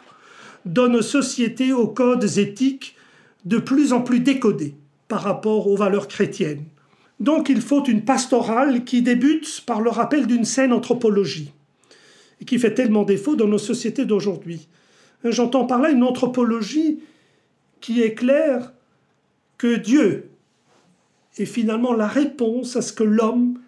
dans 0.67 0.89
nos 0.89 1.03
sociétés 1.03 1.73
aux 1.73 1.87
codes 1.87 2.39
éthiques 2.39 2.97
de 3.45 3.59
plus 3.59 3.93
en 3.93 4.03
plus 4.03 4.21
décodés 4.21 4.75
par 5.09 5.23
rapport 5.23 5.69
aux 5.69 5.77
valeurs 5.77 6.09
chrétiennes. 6.09 6.65
Donc 7.21 7.49
il 7.49 7.63
faut 7.63 7.85
une 7.85 8.05
pastorale 8.05 8.85
qui 8.85 9.01
débute 9.01 9.63
par 9.65 9.81
le 9.81 9.89
rappel 9.89 10.27
d'une 10.27 10.45
saine 10.45 10.73
anthropologie, 10.73 11.53
et 12.41 12.45
qui 12.45 12.59
fait 12.59 12.75
tellement 12.75 13.05
défaut 13.05 13.37
dans 13.37 13.47
nos 13.47 13.59
sociétés 13.59 14.05
d'aujourd'hui. 14.05 14.69
J'entends 15.25 15.65
par 15.65 15.81
là 15.81 15.91
une 15.91 16.03
anthropologie 16.03 17.01
qui 17.81 18.03
éclaire 18.03 18.73
que 19.57 19.77
Dieu 19.77 20.31
est 21.39 21.47
finalement 21.47 21.93
la 21.93 22.09
réponse 22.09 22.77
à 22.77 22.83
ce 22.83 22.93
que 22.93 23.05
l'homme 23.05 23.61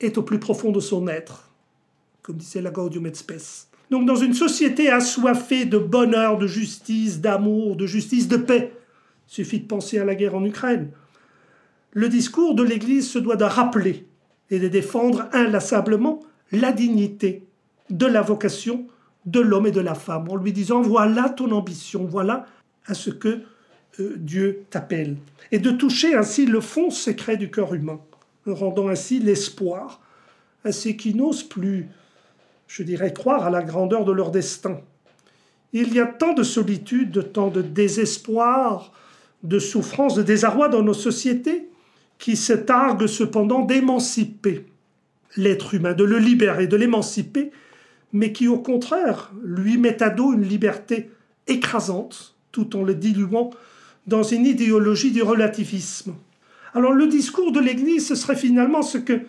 est 0.00 0.16
au 0.16 0.22
plus 0.22 0.38
profond 0.38 0.70
de 0.70 0.80
son 0.80 1.08
être, 1.08 1.50
comme 2.22 2.36
disait 2.36 2.62
la 2.62 2.70
Gaudium 2.70 3.06
et 3.06 3.14
Spes. 3.14 3.68
Donc 3.94 4.06
dans 4.06 4.16
une 4.16 4.34
société 4.34 4.90
assoiffée 4.90 5.66
de 5.66 5.78
bonheur, 5.78 6.36
de 6.36 6.48
justice, 6.48 7.20
d'amour, 7.20 7.76
de 7.76 7.86
justice, 7.86 8.26
de 8.26 8.36
paix, 8.36 8.72
il 9.28 9.32
suffit 9.32 9.60
de 9.60 9.68
penser 9.68 10.00
à 10.00 10.04
la 10.04 10.16
guerre 10.16 10.34
en 10.34 10.44
Ukraine, 10.44 10.90
le 11.92 12.08
discours 12.08 12.56
de 12.56 12.64
l'Église 12.64 13.08
se 13.08 13.20
doit 13.20 13.36
de 13.36 13.44
rappeler 13.44 14.04
et 14.50 14.58
de 14.58 14.66
défendre 14.66 15.28
inlassablement 15.32 16.24
la 16.50 16.72
dignité 16.72 17.44
de 17.88 18.06
la 18.06 18.20
vocation 18.20 18.88
de 19.26 19.38
l'homme 19.38 19.68
et 19.68 19.70
de 19.70 19.80
la 19.80 19.94
femme, 19.94 20.28
en 20.28 20.34
lui 20.34 20.52
disant 20.52 20.82
voilà 20.82 21.28
ton 21.28 21.52
ambition, 21.52 22.04
voilà 22.04 22.46
à 22.86 22.94
ce 22.94 23.10
que 23.10 23.42
euh, 24.00 24.14
Dieu 24.16 24.64
t'appelle, 24.70 25.14
et 25.52 25.60
de 25.60 25.70
toucher 25.70 26.16
ainsi 26.16 26.46
le 26.46 26.60
fond 26.60 26.90
secret 26.90 27.36
du 27.36 27.48
cœur 27.48 27.74
humain, 27.74 28.00
rendant 28.44 28.88
ainsi 28.88 29.20
l'espoir 29.20 30.00
à 30.64 30.72
ceux 30.72 30.90
qui 30.90 31.14
n'osent 31.14 31.44
plus, 31.44 31.86
je 32.66 32.82
dirais, 32.82 33.12
croire 33.12 33.44
à 33.44 33.50
la 33.50 33.62
grandeur 33.62 34.04
de 34.04 34.12
leur 34.12 34.30
destin. 34.30 34.80
Il 35.72 35.92
y 35.92 36.00
a 36.00 36.06
tant 36.06 36.34
de 36.34 36.42
solitude, 36.42 37.10
de 37.10 37.22
tant 37.22 37.48
de 37.48 37.62
désespoir, 37.62 38.92
de 39.42 39.58
souffrance, 39.58 40.14
de 40.14 40.22
désarroi 40.22 40.68
dans 40.68 40.82
nos 40.82 40.94
sociétés, 40.94 41.68
qui 42.18 42.36
se 42.36 42.52
targue 42.52 43.06
cependant 43.06 43.64
d'émanciper 43.64 44.66
l'être 45.36 45.74
humain, 45.74 45.94
de 45.94 46.04
le 46.04 46.18
libérer, 46.18 46.66
de 46.66 46.76
l'émanciper, 46.76 47.50
mais 48.12 48.32
qui 48.32 48.46
au 48.46 48.58
contraire 48.58 49.32
lui 49.42 49.76
met 49.76 50.02
à 50.02 50.10
dos 50.10 50.32
une 50.32 50.44
liberté 50.44 51.10
écrasante, 51.46 52.36
tout 52.52 52.76
en 52.76 52.82
le 52.82 52.94
diluant 52.94 53.50
dans 54.06 54.22
une 54.22 54.46
idéologie 54.46 55.10
du 55.10 55.22
relativisme. 55.22 56.14
Alors 56.72 56.92
le 56.92 57.06
discours 57.06 57.52
de 57.52 57.60
l'Église, 57.60 58.06
ce 58.06 58.14
serait 58.14 58.36
finalement 58.36 58.82
ce 58.82 58.98
que, 58.98 59.20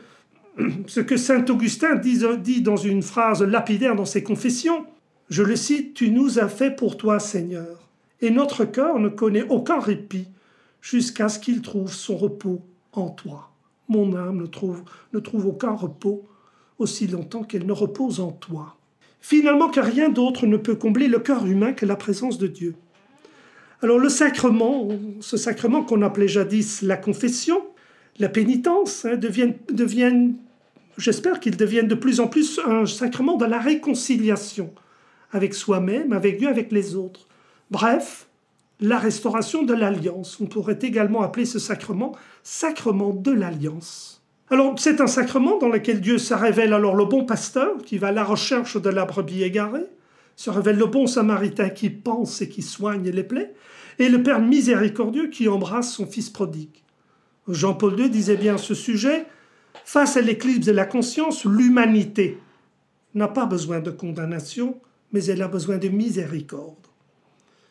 ce 0.88 1.00
que 1.00 1.18
Saint 1.18 1.46
Augustin 1.46 1.96
dit, 1.96 2.62
dans 2.62 2.78
une 2.78 3.02
phrase 3.02 3.44
lapidaire 3.44 3.96
dans 3.96 4.06
ses 4.06 4.24
confessions. 4.24 4.86
Je 5.30 5.44
le 5.44 5.56
cite, 5.56 5.94
Tu 5.94 6.12
nous 6.12 6.40
as 6.40 6.48
fait 6.48 6.76
pour 6.76 6.98
toi, 6.98 7.20
Seigneur, 7.20 7.90
et 8.22 8.30
notre 8.30 8.66
cœur 8.66 9.00
ne 9.00 9.10
connaît 9.10 9.48
aucun 9.50 9.80
répit 9.80 10.28
jusqu'à 10.82 11.30
ce 11.30 11.40
qu'il 11.40 11.62
trouve 11.62 11.92
son 11.92 12.16
repos 12.16 12.62
en 12.94 13.10
toi. 13.10 13.52
Mon 13.88 14.16
âme 14.16 14.38
ne 14.38 14.46
trouve, 14.46 14.84
ne 15.14 15.20
trouve 15.20 15.48
aucun 15.48 15.74
repos 15.74 16.26
aussi 16.78 17.08
longtemps 17.08 17.44
qu'elle 17.44 17.66
ne 17.66 17.72
repose 17.72 18.20
en 18.20 18.32
toi. 18.32 18.78
Finalement, 19.20 19.70
que 19.70 19.80
rien 19.80 20.10
d'autre 20.10 20.46
ne 20.46 20.58
peut 20.58 20.76
combler 20.76 21.08
le 21.08 21.20
cœur 21.20 21.46
humain 21.46 21.74
que 21.74 21.86
la 21.86 21.96
présence 21.96 22.38
de 22.38 22.48
Dieu. 22.48 22.76
Alors 23.82 23.98
le 23.98 24.10
sacrement, 24.10 24.88
ce 25.20 25.38
sacrement 25.38 25.84
qu'on 25.84 26.02
appelait 26.02 26.28
jadis 26.28 26.82
la 26.82 26.98
confession, 26.98 27.64
la 28.20 28.30
pénitence, 28.30 29.06
hein, 29.06 29.16
devient, 29.16 29.54
j'espère 30.98 31.40
qu'il 31.40 31.58
devienne 31.58 31.88
de 31.88 31.96
plus 31.96 32.20
en 32.20 32.28
plus 32.28 32.60
un 32.66 32.86
sacrement 32.86 33.38
de 33.38 33.46
la 33.46 33.60
réconciliation 33.60 34.74
avec 35.32 35.54
soi-même, 35.54 36.14
avec 36.14 36.38
Dieu, 36.38 36.48
avec 36.48 36.72
les 36.72 36.96
autres. 36.96 37.28
Bref, 37.72 38.28
la 38.80 39.00
restauration 39.00 39.64
de 39.64 39.74
l'alliance. 39.74 40.38
On 40.40 40.46
pourrait 40.46 40.80
également 40.82 41.22
appeler 41.22 41.46
ce 41.46 41.60
sacrement 41.60 42.16
sacrement 42.44 43.14
de 43.14 43.32
l'alliance. 43.32 44.22
Alors 44.50 44.76
c'est 44.78 45.02
un 45.02 45.08
sacrement 45.08 45.58
dans 45.58 45.70
lequel 45.70 46.02
Dieu 46.02 46.18
se 46.18 46.34
révèle 46.34 46.74
alors 46.74 46.96
le 46.96 47.06
bon 47.06 47.26
pasteur 47.26 47.78
qui 47.84 47.98
va 47.98 48.08
à 48.08 48.12
la 48.12 48.24
recherche 48.24 48.80
de 48.80 48.90
la 48.90 49.06
brebis 49.06 49.44
égarée, 49.44 49.88
se 50.36 50.50
révèle 50.50 50.78
le 50.78 50.86
bon 50.86 51.08
samaritain 51.08 51.70
qui 51.70 51.90
pense 51.90 52.42
et 52.42 52.50
qui 52.50 52.62
soigne 52.62 53.10
les 53.10 53.24
plaies, 53.24 53.54
et 53.98 54.10
le 54.10 54.22
Père 54.22 54.42
miséricordieux 54.42 55.30
qui 55.30 55.48
embrasse 55.48 55.94
son 55.94 56.06
Fils 56.06 56.30
prodigue. 56.30 56.84
Jean-Paul 57.48 58.00
II 58.00 58.10
disait 58.10 58.38
bien 58.38 58.56
à 58.56 58.60
ce 58.60 58.76
sujet, 58.76 59.26
face 59.84 60.18
à 60.18 60.22
l'éclipse 60.22 60.66
de 60.66 60.72
la 60.72 60.86
conscience, 60.86 61.46
l'humanité 61.46 62.38
n'a 63.14 63.28
pas 63.28 63.46
besoin 63.46 63.80
de 63.80 63.92
condamnation, 63.92 64.80
mais 65.12 65.26
elle 65.26 65.42
a 65.42 65.48
besoin 65.48 65.78
de 65.78 65.88
miséricorde. 65.88 66.76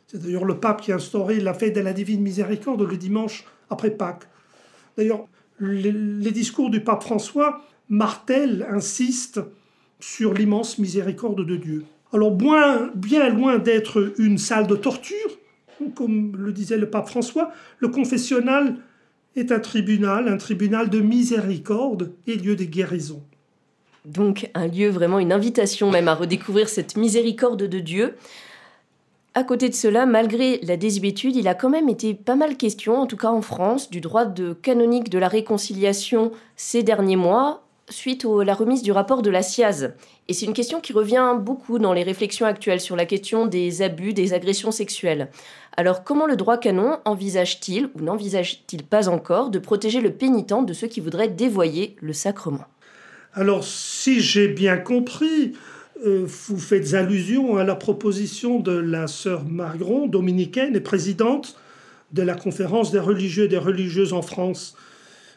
C'est 0.07 0.23
d'ailleurs 0.23 0.45
le 0.45 0.59
pape 0.59 0.81
qui 0.81 0.93
a 0.93 0.97
instauré 0.97 1.41
la 1.41 1.55
fête 1.55 1.75
de 1.75 1.81
la 1.81 1.93
divine 1.93 2.23
miséricorde 2.23 2.83
le 2.83 2.97
dimanche 2.97 3.45
après 3.71 3.91
Pâques. 3.91 4.29
D'ailleurs, 4.97 5.27
les, 5.61 6.31
discours 6.31 6.71
du 6.71 6.83
pape 6.83 7.03
François 7.03 7.63
martèlent, 7.89 8.67
insistent 8.71 9.41
sur 10.01 10.35
l'immense 10.35 10.79
miséricorde 10.79 11.45
de 11.45 11.57
Dieu. 11.57 11.85
Alors, 12.13 12.31
bien 12.31 13.29
loin 13.31 13.59
d'être 13.59 14.15
une 14.19 14.39
salle 14.39 14.67
de 14.67 14.77
torture, 14.77 15.39
comme 15.95 16.37
le 16.37 16.53
disait 16.53 16.77
le 16.77 16.89
pape 16.89 17.09
François, 17.09 17.51
le 17.79 17.89
confessionnal 17.89 18.77
est 19.37 19.53
un 19.53 19.61
tribunal, 19.61 20.29
un 20.29 20.37
tribunal 20.37 20.91
de 20.91 21.01
miséricorde 21.01 22.13
et 22.27 22.37
lieu 22.37 22.57
de 22.57 22.65
guérison. 22.65 23.23
Donc 24.05 24.51
un 24.55 24.67
lieu 24.67 24.91
vraiment, 24.91 25.19
une 25.19 25.33
invitation 25.33 25.91
même 25.91 26.09
à 26.09 26.15
redécouvrir 26.15 26.69
cette 26.69 26.97
miséricorde 26.97 27.63
de 27.63 27.81
Dieu. 27.81 28.15
À 29.37 29.43
côté 29.43 29.69
de 29.69 29.75
cela, 29.75 30.07
malgré 30.07 30.61
la 30.63 30.77
désuétude, 30.77 31.35
il 31.35 31.49
a 31.49 31.55
quand 31.55 31.71
même 31.71 31.89
été 31.89 32.15
pas 32.15 32.37
mal 32.37 32.57
question, 32.57 32.99
en 32.99 33.07
tout 33.07 33.17
cas 33.17 33.31
en 33.31 33.43
France, 33.43 33.91
du 33.91 34.01
droit 34.01 34.27
de 34.27 34.53
canonique 34.53 35.11
de 35.11 35.19
la 35.19 35.27
réconciliation 35.27 36.31
ces 36.55 36.85
derniers 36.85 37.17
mois, 37.17 37.64
suite 37.89 38.25
à 38.25 38.45
la 38.45 38.55
remise 38.55 38.83
du 38.83 38.93
rapport 38.93 39.23
de 39.23 39.31
la 39.31 39.43
SIAZ. 39.43 39.93
Et 40.29 40.33
c'est 40.33 40.47
une 40.47 40.55
question 40.55 40.81
qui 40.81 40.93
revient 40.93 41.37
beaucoup 41.39 41.79
dans 41.79 41.93
les 41.93 42.03
réflexions 42.03 42.47
actuelles 42.47 42.81
sur 42.81 42.97
la 42.97 43.05
question 43.05 43.47
des 43.47 43.83
abus, 43.83 44.15
des 44.15 44.33
agressions 44.33 44.71
sexuelles. 44.71 45.29
Alors 45.77 46.05
comment 46.05 46.27
le 46.27 46.37
droit 46.37 46.57
canon 46.57 46.99
envisage-t-il, 47.05 47.91
ou 47.95 48.01
n'envisage-t-il 48.01 48.85
pas 48.85 49.09
encore, 49.09 49.51
de 49.51 49.59
protéger 49.59 50.01
le 50.01 50.13
pénitent 50.13 50.65
de 50.65 50.73
ceux 50.73 50.87
qui 50.87 51.01
voudraient 51.01 51.29
dévoyer 51.29 51.97
le 52.01 52.13
sacrement? 52.13 52.65
Alors 53.35 53.65
si 53.65 54.21
j'ai 54.21 54.49
bien 54.49 54.77
compris, 54.77 55.53
euh, 56.07 56.25
vous 56.27 56.59
faites 56.59 56.95
allusion 56.95 57.57
à 57.57 57.65
la 57.65 57.75
proposition 57.75 58.61
de 58.61 58.73
la 58.73 59.07
sœur 59.07 59.45
Margron, 59.45 60.07
dominicaine 60.07 60.77
et 60.77 60.81
présidente 60.81 61.57
de 62.13 62.23
la 62.23 62.35
conférence 62.35 62.93
des 62.93 63.01
religieux 63.01 63.45
et 63.45 63.49
des 63.49 63.59
religieuses 63.59 64.13
en 64.13 64.23
France. 64.23 64.77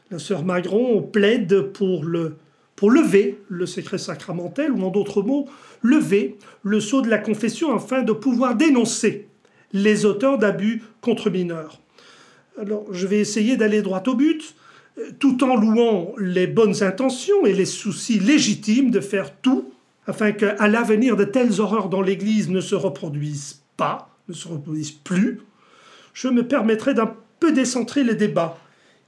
La 0.10 0.20
sœur 0.20 0.44
Magron 0.44 1.02
plaide 1.02 1.62
pour, 1.74 2.06
le, 2.06 2.38
pour 2.76 2.92
lever 2.92 3.40
le 3.50 3.66
secret 3.66 3.98
sacramentel, 3.98 4.72
ou 4.72 4.84
en 4.84 4.90
d'autres 4.90 5.22
mots, 5.22 5.48
lever 5.84 6.38
le 6.64 6.80
sceau 6.80 7.02
de 7.02 7.10
la 7.10 7.18
confession 7.18 7.76
afin 7.76 8.04
de 8.04 8.14
pouvoir 8.14 8.56
dénoncer 8.56 9.28
les 9.74 10.06
auteurs 10.06 10.38
d'abus 10.38 10.84
contre 11.02 11.30
mineurs. 11.30 11.82
Alors, 12.60 12.86
je 12.92 13.06
vais 13.06 13.20
essayer 13.20 13.58
d'aller 13.58 13.82
droit 13.82 14.04
au 14.08 14.16
but, 14.16 14.56
tout 15.20 15.44
en 15.44 15.56
louant 15.56 16.14
les 16.18 16.48
bonnes 16.48 16.84
intentions 16.84 17.46
et 17.46 17.54
les 17.54 17.66
soucis 17.66 18.20
légitimes 18.20 18.92
de 18.92 19.00
faire 19.00 19.36
tout 19.36 19.72
afin 20.08 20.32
qu'à 20.32 20.68
l'avenir 20.68 21.18
de 21.18 21.26
telles 21.26 21.60
horreurs 21.60 21.90
dans 21.90 22.02
l'Église 22.02 22.50
ne 22.50 22.62
se 22.62 22.76
reproduisent 22.76 23.62
pas, 23.76 24.10
ne 24.30 24.34
se 24.34 24.48
reproduisent 24.48 24.92
plus, 24.92 25.42
je 26.14 26.30
me 26.30 26.48
permettrai 26.48 26.94
d'un 26.94 27.14
peu 27.40 27.52
décentrer 27.52 28.04
le 28.04 28.16
débat. 28.16 28.58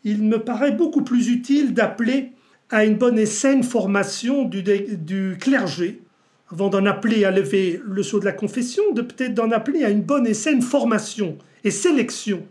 Il 0.04 0.24
me 0.24 0.40
paraît 0.40 0.72
beaucoup 0.72 1.04
plus 1.04 1.30
utile 1.30 1.74
d'appeler 1.74 2.32
à 2.70 2.86
une 2.86 2.96
bonne 2.96 3.18
et 3.20 3.26
saine 3.26 3.64
formation 3.64 4.44
du, 4.44 5.38
clergé, 5.40 6.02
avant 6.52 6.70
d'en 6.70 6.86
appeler 6.86 7.26
à 7.26 7.32
lever 7.32 7.82
le 7.86 8.04
sceau 8.04 8.20
de 8.20 8.26
la 8.26 8.32
confession, 8.32 8.84
de 8.94 9.02
peut-être 9.02 9.34
d'en 9.34 9.52
appeler 9.52 9.84
à 9.84 9.90
une 9.90 10.02
bonne 10.02 10.28
et 10.28 10.34
saine 10.34 10.62
formation 10.62 11.38
et 11.64 11.72
sélection 11.72 12.46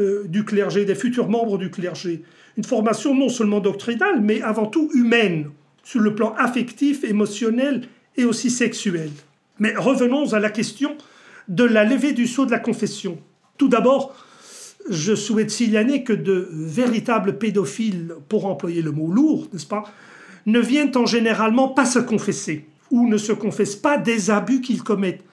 euh, 0.00 0.24
du 0.26 0.44
clergé, 0.44 0.84
des 0.84 0.94
futurs 0.94 1.28
membres 1.28 1.58
du 1.58 1.70
clergé. 1.70 2.22
Une 2.56 2.64
formation 2.64 3.14
non 3.14 3.28
seulement 3.28 3.60
doctrinale, 3.60 4.20
mais 4.22 4.40
avant 4.42 4.66
tout 4.66 4.90
humaine, 4.94 5.50
sur 5.82 6.00
le 6.00 6.14
plan 6.14 6.34
affectif, 6.38 7.04
émotionnel 7.04 7.82
et 8.16 8.24
aussi 8.24 8.50
sexuel. 8.50 9.10
Mais 9.58 9.74
revenons 9.76 10.32
à 10.32 10.40
la 10.40 10.50
question 10.50 10.96
de 11.48 11.64
la 11.64 11.84
levée 11.84 12.12
du 12.12 12.26
sceau 12.26 12.46
de 12.46 12.50
la 12.50 12.58
confession. 12.58 13.18
Tout 13.56 13.68
d'abord, 13.68 14.14
je 14.90 15.14
souhaite 15.14 15.50
signaler 15.50 16.04
que 16.04 16.12
de 16.12 16.48
véritables 16.52 17.38
pédophiles, 17.38 18.14
pour 18.28 18.46
employer 18.46 18.82
le 18.82 18.92
mot 18.92 19.10
lourd, 19.10 19.48
n'est-ce 19.52 19.66
pas, 19.66 19.84
ne 20.46 20.60
viennent 20.60 20.96
en 20.96 21.06
généralement 21.06 21.68
pas 21.68 21.86
se 21.86 21.98
confesser 21.98 22.66
ou 22.90 23.08
ne 23.08 23.16
se 23.16 23.32
confessent 23.32 23.76
pas 23.76 23.98
des 23.98 24.30
abus 24.30 24.60
qu'ils 24.60 24.82
commettent. 24.82 25.24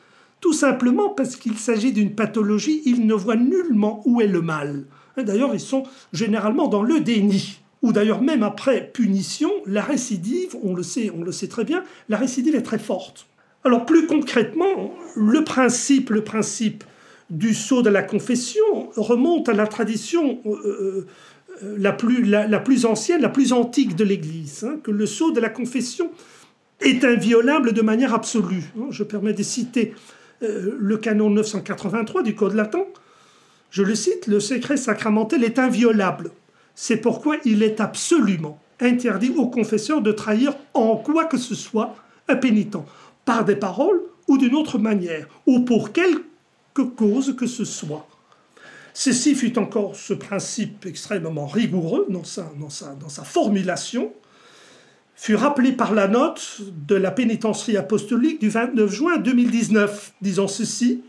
Tout 0.42 0.54
simplement 0.54 1.10
parce 1.10 1.36
qu'il 1.36 1.58
s'agit 1.58 1.94
d'une 1.94 2.16
pathologie, 2.16 2.82
ils 2.86 3.06
ne 3.06 3.14
voient 3.14 3.36
nullement 3.36 4.02
où 4.06 4.22
est 4.22 4.28
le 4.28 4.42
mal. 4.42 4.86
D'ailleurs, 5.16 5.54
ils 5.54 5.60
sont 5.60 5.84
généralement 6.12 6.68
dans 6.68 6.82
le 6.82 7.00
déni 7.00 7.60
ou 7.84 7.92
d'ailleurs 7.92 8.22
même 8.22 8.42
après 8.42 8.90
punition, 8.92 9.52
la 9.68 9.84
récidive, 9.84 10.56
on 10.64 10.74
le 10.74 10.82
sait, 10.82 11.12
on 11.16 11.22
le 11.22 11.32
sait 11.32 11.50
très 11.50 11.66
bien, 11.66 11.84
la 12.10 12.18
récidive 12.18 12.56
est 12.56 12.64
très 12.64 12.80
forte. 12.80 13.28
Alors 13.66 13.86
plus 13.86 14.08
concrètement, 14.08 14.94
le 15.16 15.44
principe, 15.44 16.10
le 16.10 16.24
principe 16.24 16.84
du 17.30 17.54
sceau 17.54 17.82
de 17.82 17.90
la 17.90 18.04
confession 18.04 18.90
remonte 18.96 19.50
à 19.50 19.54
la 19.54 19.68
tradition 19.68 20.40
euh, 20.46 21.06
euh, 21.64 21.76
la, 21.78 21.92
plus, 21.92 22.24
la, 22.24 22.60
plus, 22.60 22.86
ancienne, 22.86 23.22
la 23.22 23.30
plus 23.30 23.54
antique 23.54 23.96
de 23.96 24.04
l'Église, 24.04 24.64
hein, 24.64 24.78
que 24.84 24.92
le 24.92 25.06
sceau 25.06 25.32
de 25.32 25.40
la 25.40 25.50
confession 25.50 26.12
est 26.82 27.04
inviolable 27.04 27.74
de 27.74 27.82
manière 27.82 28.14
absolue. 28.14 28.72
Hein. 28.78 28.88
Je 28.90 29.04
permets 29.04 29.34
de 29.34 29.44
citer 29.44 29.94
euh, 30.42 30.76
le 30.78 30.98
canon 30.98 31.30
983 31.30 32.24
du 32.24 32.36
Code 32.36 32.54
latin. 32.54 32.84
Je 33.70 33.84
le 33.84 33.96
cite, 33.96 34.28
le 34.28 34.40
secret 34.40 34.78
sacramentel 34.78 35.44
est 35.44 35.58
inviolable 35.58 36.32
c'est 36.76 36.98
pourquoi 36.98 37.38
il 37.46 37.64
est 37.64 37.80
absolument 37.80 38.60
interdit 38.80 39.32
au 39.36 39.48
confesseur 39.48 40.02
de 40.02 40.12
trahir 40.12 40.56
en 40.74 40.98
quoi 40.98 41.26
que 41.26 41.38
ce 41.38 41.56
soit 41.56 41.96
un 42.28 42.36
pénitent, 42.36 42.78
par 43.26 43.46
des 43.46 43.56
paroles 43.56 44.02
ou 44.28 44.38
d'une 44.38 44.56
autre 44.56 44.78
manière, 44.78 45.28
ou 45.46 45.62
pour 45.62 45.92
quelque 45.92 46.24
cause 46.82 47.36
que 47.36 47.48
ce 47.48 47.66
soit. 47.66 48.08
Ceci 48.94 49.36
fut 49.36 49.58
encore 49.58 49.96
ce 49.96 50.14
principe 50.14 50.86
extrêmement 50.86 51.48
rigoureux 51.48 52.08
dans 52.10 52.24
sa 52.24 53.24
formulation, 53.24 54.14
fut 55.16 55.36
rappelé 55.36 55.72
par 55.72 55.94
la 55.94 56.08
note 56.08 56.62
de 56.88 56.96
la 56.96 57.12
pénitencerie 57.12 57.78
apostolique 57.78 58.40
du 58.40 58.50
29 58.50 58.92
juin 58.92 59.18
2019, 59.18 60.14
disant 60.22 60.48
ceci 60.48 61.02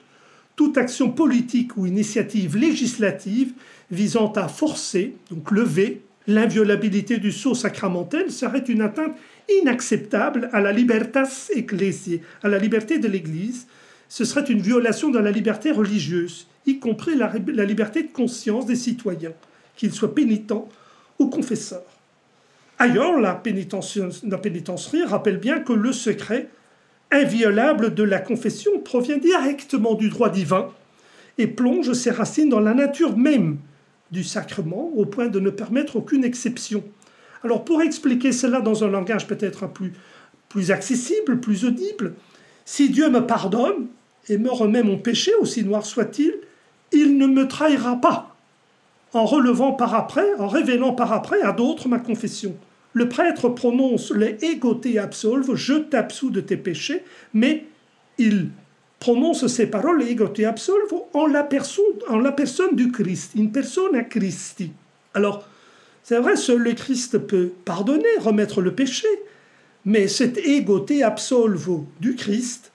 toute 0.56 0.78
action 0.78 1.10
politique 1.10 1.76
ou 1.76 1.84
initiative 1.84 2.56
législative 2.56 3.52
visant 3.90 4.32
à 4.32 4.48
forcer, 4.48 5.16
donc 5.30 5.50
lever, 5.50 6.02
l'inviolabilité 6.26 7.18
du 7.18 7.32
sceau 7.32 7.54
sacramentel 7.54 8.30
serait 8.30 8.60
une 8.60 8.80
atteinte 8.80 9.16
inacceptable 9.60 10.48
à 10.52 10.60
la 10.60 10.72
libertas 10.72 11.50
ecclesiae, 11.54 12.20
à 12.42 12.48
la 12.48 12.58
liberté 12.58 12.98
de 12.98 13.08
l'Église. 13.08 13.66
Ce 14.14 14.24
serait 14.24 14.44
une 14.44 14.60
violation 14.60 15.10
de 15.10 15.18
la 15.18 15.32
liberté 15.32 15.72
religieuse, 15.72 16.46
y 16.66 16.78
compris 16.78 17.16
la, 17.16 17.32
liberté 17.64 18.04
de 18.04 18.12
conscience 18.12 18.64
des 18.64 18.76
citoyens, 18.76 19.32
qu'ils 19.74 19.92
soient 19.92 20.14
pénitents 20.14 20.68
ou 21.18 21.26
confesseurs. 21.26 21.82
Ailleurs, 22.78 23.18
la, 23.18 23.42
rappelle 25.08 25.38
bien 25.38 25.58
que 25.58 25.72
le 25.72 25.92
secret 25.92 26.48
inviolable 27.10 27.92
de 27.92 28.04
la 28.04 28.20
confession 28.20 28.78
provient 28.78 29.16
directement 29.16 29.94
du 29.94 30.10
droit 30.10 30.30
divin 30.30 30.68
et 31.36 31.48
plonge 31.48 31.92
ses 31.94 32.12
racines 32.12 32.50
dans 32.50 32.60
la 32.60 32.74
nature 32.74 33.16
même 33.16 33.58
du 34.12 34.22
sacrement 34.22 34.92
au 34.94 35.06
point 35.06 35.26
de 35.26 35.40
ne 35.40 35.50
permettre 35.50 35.96
aucune 35.96 36.22
exception. 36.22 36.84
Alors 37.42 37.64
pour 37.64 37.82
expliquer 37.82 38.30
cela 38.30 38.60
dans 38.60 38.84
un 38.84 38.88
langage 38.90 39.26
peut-être 39.26 39.66
plus, 39.66 39.92
plus 40.48 40.70
accessible, 40.70 41.40
plus 41.40 41.64
audible, 41.64 42.14
si 42.64 42.90
Dieu 42.90 43.10
me 43.10 43.26
pardonne 43.26 43.88
et 44.28 44.38
me 44.38 44.50
remet 44.50 44.82
mon 44.82 44.98
péché, 44.98 45.32
aussi 45.40 45.64
noir 45.64 45.84
soit-il, 45.84 46.34
il 46.92 47.18
ne 47.18 47.26
me 47.26 47.46
trahira 47.48 48.00
pas, 48.00 48.36
en 49.12 49.24
relevant 49.24 49.72
par 49.72 49.94
après, 49.94 50.34
en 50.38 50.48
révélant 50.48 50.92
par 50.92 51.12
après 51.12 51.40
à 51.42 51.52
d'autres 51.52 51.88
ma 51.88 51.98
confession. 51.98 52.56
Le 52.92 53.08
prêtre 53.08 53.48
prononce 53.48 54.12
les 54.12 54.36
égoté 54.42 54.98
absolve, 54.98 55.54
je 55.54 55.74
t'absous 55.74 56.30
de 56.30 56.40
tes 56.40 56.56
péchés, 56.56 57.02
mais 57.32 57.64
il 58.18 58.50
prononce 59.00 59.46
ces 59.48 59.66
paroles 59.66 60.02
ego 60.02 60.28
te 60.28 60.42
absolvo 60.42 61.08
en 61.12 61.26
la, 61.26 61.42
personne, 61.42 61.84
en 62.08 62.18
la 62.18 62.32
personne 62.32 62.74
du 62.74 62.90
Christ, 62.90 63.32
une 63.34 63.52
personne 63.52 63.94
à 63.96 64.02
Christi. 64.02 64.72
Alors, 65.12 65.46
c'est 66.02 66.18
vrai, 66.18 66.36
seul 66.36 66.60
le 66.60 66.72
Christ 66.72 67.18
peut 67.18 67.50
pardonner, 67.64 68.04
remettre 68.18 68.60
le 68.60 68.74
péché, 68.74 69.08
mais 69.84 70.08
cet 70.08 70.38
ego 70.38 70.80
te 70.80 71.02
absolvo 71.02 71.86
du 72.00 72.14
Christ 72.14 72.72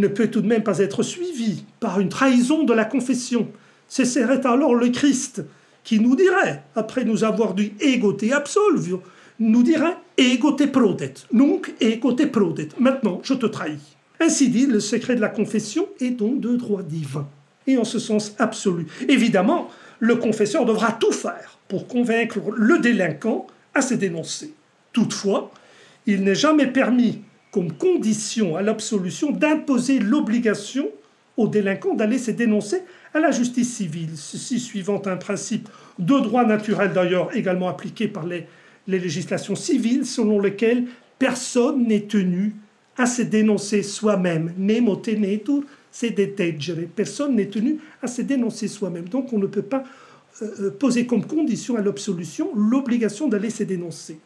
ne 0.00 0.08
peut 0.08 0.28
tout 0.28 0.40
de 0.40 0.48
même 0.48 0.62
pas 0.62 0.78
être 0.78 1.02
suivi 1.02 1.64
par 1.80 2.00
une 2.00 2.08
trahison 2.08 2.64
de 2.64 2.72
la 2.72 2.84
confession. 2.84 3.48
Ce 3.88 4.04
serait 4.04 4.46
alors 4.46 4.74
le 4.74 4.88
Christ 4.88 5.44
qui 5.84 6.00
nous 6.00 6.16
dirait, 6.16 6.64
après 6.74 7.04
nous 7.04 7.22
avoir 7.22 7.54
dit 7.54 7.72
ego 7.80 8.12
te 8.12 8.32
absolvio, 8.32 9.02
nous 9.38 9.62
dirait 9.62 9.96
ego 10.16 10.56
prodet, 10.72 11.14
donc 11.32 11.72
ego 11.80 12.14
prodet. 12.32 12.68
Maintenant, 12.80 13.20
je 13.22 13.34
te 13.34 13.46
trahis. 13.46 13.96
Ainsi 14.18 14.48
dit, 14.48 14.66
le 14.66 14.80
secret 14.80 15.14
de 15.14 15.20
la 15.20 15.28
confession 15.28 15.86
est 16.00 16.10
donc 16.10 16.40
de 16.40 16.56
droit 16.56 16.82
divin, 16.82 17.28
et 17.66 17.78
en 17.78 17.84
ce 17.84 17.98
sens 17.98 18.34
absolu. 18.38 18.86
Évidemment, 19.08 19.68
le 20.00 20.16
confesseur 20.16 20.64
devra 20.64 20.92
tout 20.92 21.12
faire 21.12 21.58
pour 21.68 21.86
convaincre 21.86 22.38
le 22.56 22.78
délinquant 22.78 23.46
à 23.74 23.82
se 23.82 23.94
dénoncer. 23.94 24.54
Toutefois, 24.92 25.50
il 26.06 26.22
n'est 26.22 26.34
jamais 26.34 26.66
permis, 26.66 27.20
comme 27.50 27.72
condition 27.72 28.56
à 28.56 28.62
l'absolution, 28.62 29.30
d'imposer 29.30 29.98
l'obligation 29.98 30.88
au 31.36 31.48
délinquant 31.48 31.94
d'aller 31.94 32.18
se 32.18 32.30
dénoncer 32.30 32.82
à 33.14 33.20
la 33.20 33.30
justice 33.30 33.74
civile, 33.76 34.10
ceci 34.16 34.58
suivant 34.58 35.02
un 35.06 35.16
principe 35.16 35.68
de 35.98 36.18
droit 36.18 36.44
naturel 36.44 36.92
d'ailleurs 36.92 37.34
également 37.36 37.68
appliqué 37.68 38.08
par 38.08 38.26
les, 38.26 38.46
les 38.86 38.98
législations 38.98 39.54
civiles, 39.54 40.06
selon 40.06 40.38
lequel 40.38 40.84
personne 41.18 41.86
n'est 41.86 42.06
tenu 42.06 42.54
à 42.96 43.06
se 43.06 43.22
dénoncer 43.22 43.82
soi-même. 43.82 44.54
Nemo 44.56 44.96
tenetur 44.96 45.62
se 45.90 46.06
detegere. 46.06 46.86
Personne 46.94 47.36
n'est 47.36 47.48
tenu 47.48 47.78
à 48.02 48.06
se 48.06 48.22
dénoncer 48.22 48.68
soi-même. 48.68 49.08
Donc 49.08 49.32
on 49.32 49.38
ne 49.38 49.46
peut 49.46 49.62
pas 49.62 49.84
euh, 50.42 50.50
euh, 50.60 50.70
poser 50.70 51.06
comme 51.06 51.24
condition 51.24 51.76
à 51.76 51.82
l'absolution 51.82 52.50
l'obligation 52.54 53.28
d'aller 53.28 53.50
se 53.50 53.64
dénoncer. 53.64 54.18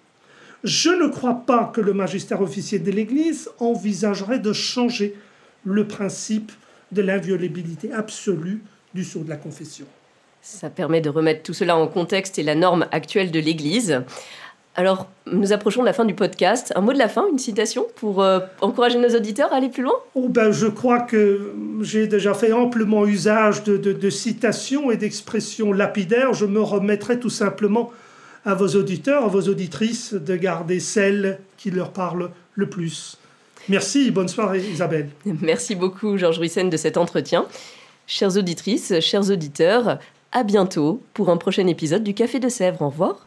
Je 0.64 0.90
ne 0.90 1.08
crois 1.08 1.42
pas 1.46 1.70
que 1.74 1.80
le 1.80 1.94
magistère 1.94 2.42
officier 2.42 2.78
de 2.78 2.90
l'Église 2.90 3.50
envisagerait 3.58 4.38
de 4.38 4.52
changer 4.52 5.14
le 5.64 5.86
principe 5.86 6.52
de 6.92 7.02
l'inviolabilité 7.02 7.92
absolue 7.92 8.62
du 8.94 9.04
sceau 9.04 9.20
de 9.20 9.28
la 9.28 9.36
confession. 9.36 9.86
Ça 10.42 10.70
permet 10.70 11.00
de 11.00 11.10
remettre 11.10 11.42
tout 11.42 11.54
cela 11.54 11.76
en 11.76 11.86
contexte 11.86 12.38
et 12.38 12.42
la 12.42 12.54
norme 12.54 12.86
actuelle 12.92 13.30
de 13.30 13.40
l'Église. 13.40 14.02
Alors, 14.76 15.08
nous 15.26 15.52
approchons 15.52 15.80
de 15.80 15.86
la 15.86 15.92
fin 15.92 16.04
du 16.04 16.14
podcast. 16.14 16.72
Un 16.76 16.80
mot 16.80 16.92
de 16.92 16.98
la 16.98 17.08
fin, 17.08 17.24
une 17.30 17.38
citation 17.38 17.86
pour 17.96 18.22
euh, 18.22 18.40
encourager 18.60 18.98
nos 18.98 19.14
auditeurs 19.14 19.52
à 19.52 19.56
aller 19.56 19.68
plus 19.68 19.82
loin? 19.82 19.94
Oh 20.14 20.28
ben, 20.28 20.52
Je 20.52 20.66
crois 20.66 21.00
que 21.00 21.52
j'ai 21.80 22.06
déjà 22.06 22.34
fait 22.34 22.52
amplement 22.52 23.04
usage 23.04 23.64
de, 23.64 23.76
de 23.76 24.10
citations 24.10 24.90
et 24.90 24.96
d'expressions 24.96 25.72
lapidaires. 25.72 26.32
Je 26.34 26.46
me 26.46 26.60
remettrai 26.60 27.18
tout 27.18 27.30
simplement 27.30 27.90
à 28.44 28.54
vos 28.54 28.68
auditeurs, 28.68 29.24
à 29.24 29.28
vos 29.28 29.42
auditrices 29.42 30.14
de 30.14 30.36
garder 30.36 30.80
celles 30.80 31.38
qui 31.56 31.70
leur 31.70 31.92
parlent 31.92 32.30
le 32.54 32.68
plus. 32.68 33.16
Merci, 33.68 34.10
bonne 34.10 34.28
soirée 34.28 34.60
Isabelle. 34.60 35.10
Merci 35.24 35.74
beaucoup 35.74 36.16
Georges 36.16 36.38
Ruissen 36.38 36.70
de 36.70 36.76
cet 36.76 36.96
entretien. 36.96 37.46
Chères 38.06 38.36
auditrices, 38.36 38.98
chers 39.00 39.30
auditeurs, 39.30 39.98
à 40.32 40.42
bientôt 40.42 41.02
pour 41.14 41.30
un 41.30 41.36
prochain 41.36 41.66
épisode 41.66 42.02
du 42.02 42.14
Café 42.14 42.40
de 42.40 42.48
Sèvres. 42.48 42.82
Au 42.82 42.88
revoir. 42.88 43.26